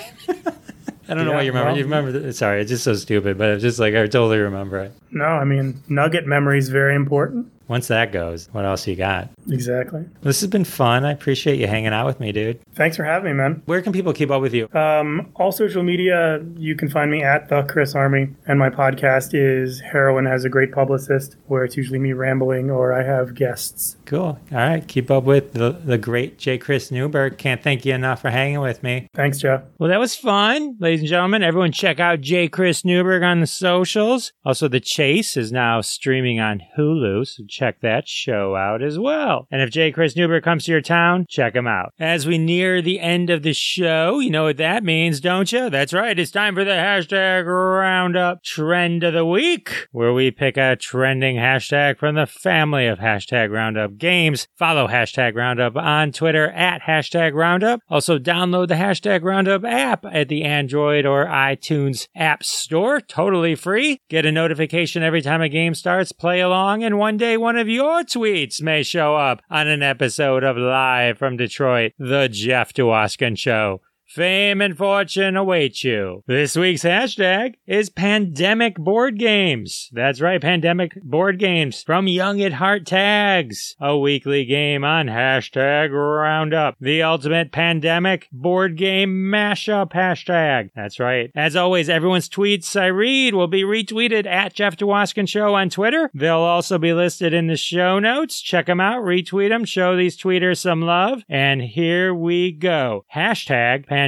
[1.10, 1.70] I don't know why you remember.
[1.72, 2.12] well- you remember?
[2.14, 4.94] The, sorry, it's just so stupid, but it's just like I totally remember it.
[5.12, 7.52] No, I mean, nugget memory is very important.
[7.68, 9.28] Once that goes, what else you got?
[9.52, 10.06] Exactly.
[10.22, 11.06] This has been fun.
[11.06, 12.60] I appreciate you hanging out with me, dude.
[12.74, 13.62] Thanks for having me, man.
[13.66, 14.70] Where can people keep up with you?
[14.74, 19.30] Um, all social media, you can find me at the Chris Army, and my podcast
[19.34, 23.97] is Heroin Has a Great Publicist, where it's usually me rambling or I have guests.
[24.06, 24.39] Cool.
[24.52, 24.88] All right.
[24.88, 26.58] Keep up with the, the great J.
[26.58, 27.38] Chris Newberg.
[27.38, 29.08] Can't thank you enough for hanging with me.
[29.14, 29.64] Thanks, Jeff.
[29.80, 31.43] Well, that was fun, ladies and gentlemen.
[31.43, 32.47] Everyone, check out J.
[32.47, 34.34] Chris Newberg on the socials.
[34.45, 39.41] Also, The Chase is now streaming on Hulu, so check that show out as well.
[39.50, 39.92] And if J.
[39.92, 41.94] Chris Newberg comes to your town, check him out.
[42.00, 45.70] As we near the end of the show, you know what that means, don't you?
[45.70, 46.18] That's right.
[46.18, 51.38] It's time for the hashtag roundup trend of the week, where we pick a trending
[51.38, 54.48] hashtag from the family of hashtag roundup games.
[54.58, 57.80] Follow hashtag roundup on Twitter at hashtag roundup.
[57.89, 64.00] Also, download the hashtag roundup app at the Android or iTunes App Store, totally free.
[64.10, 67.70] Get a notification every time a game starts, play along, and one day one of
[67.70, 73.38] your tweets may show up on an episode of Live from Detroit, The Jeff Dwoskin
[73.38, 73.82] Show.
[74.14, 76.22] Fame and fortune await you.
[76.28, 79.89] This week's hashtag is pandemic board games.
[79.93, 85.91] That's right, pandemic board games from Young at Heart Tags, a weekly game on hashtag
[85.91, 90.72] roundup, the ultimate pandemic board game mashup hashtag.
[90.76, 91.32] That's right.
[91.34, 96.12] As always, everyone's tweets I read will be retweeted at Jeff Dwoskin Show on Twitter.
[96.14, 98.41] They'll also be listed in the show notes.
[98.41, 101.24] Check them out, retweet them, show these tweeters some love.
[101.30, 103.05] And here we go.
[103.16, 104.01] Hashtag pandemic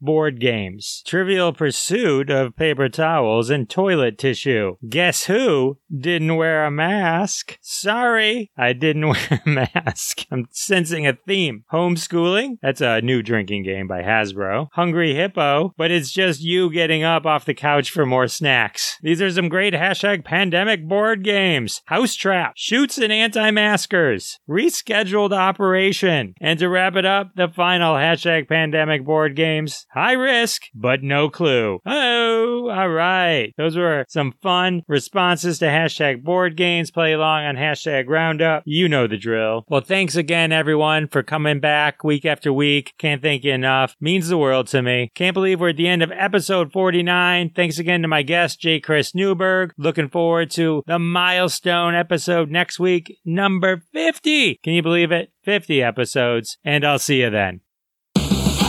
[0.00, 1.02] board games.
[1.06, 4.76] Trivial pursuit of paper towels and toilet tissue.
[4.88, 7.58] Guess who didn't wear a mask?
[7.60, 10.26] Sorry, I didn't wear a mask.
[10.30, 11.64] I'm sensing a theme.
[11.72, 12.58] Homeschooling?
[12.62, 14.68] That's a new drinking game by Hasbro.
[14.72, 18.96] Hungry Hippo, but it's just you getting up off the couch for more snacks.
[19.02, 21.82] These are some great hashtag pandemic board games.
[21.86, 28.48] House Trap, Shoots and Anti-Maskers, Rescheduled Operation, and to wrap it up, the final hashtag
[28.48, 29.84] pandemic board games.
[29.90, 31.80] High risk, but no clue.
[31.84, 33.52] Oh, all right.
[33.58, 36.90] Those were some fun responses to hashtag board games.
[36.90, 38.62] Play along on hashtag roundup.
[38.64, 39.66] You know the drill.
[39.68, 42.94] Well, thanks again, everyone, for coming back week after week.
[42.96, 43.94] Can't thank you enough.
[44.00, 45.10] Means the world to me.
[45.14, 47.50] Can't believe we're at the end of episode 49.
[47.54, 48.80] Thanks again to my guest, J.
[48.80, 49.72] Chris Newberg.
[49.76, 54.60] Looking forward to the milestone episode next week, number 50.
[54.64, 55.30] Can you believe it?
[55.44, 56.56] 50 episodes.
[56.64, 57.60] And I'll see you then.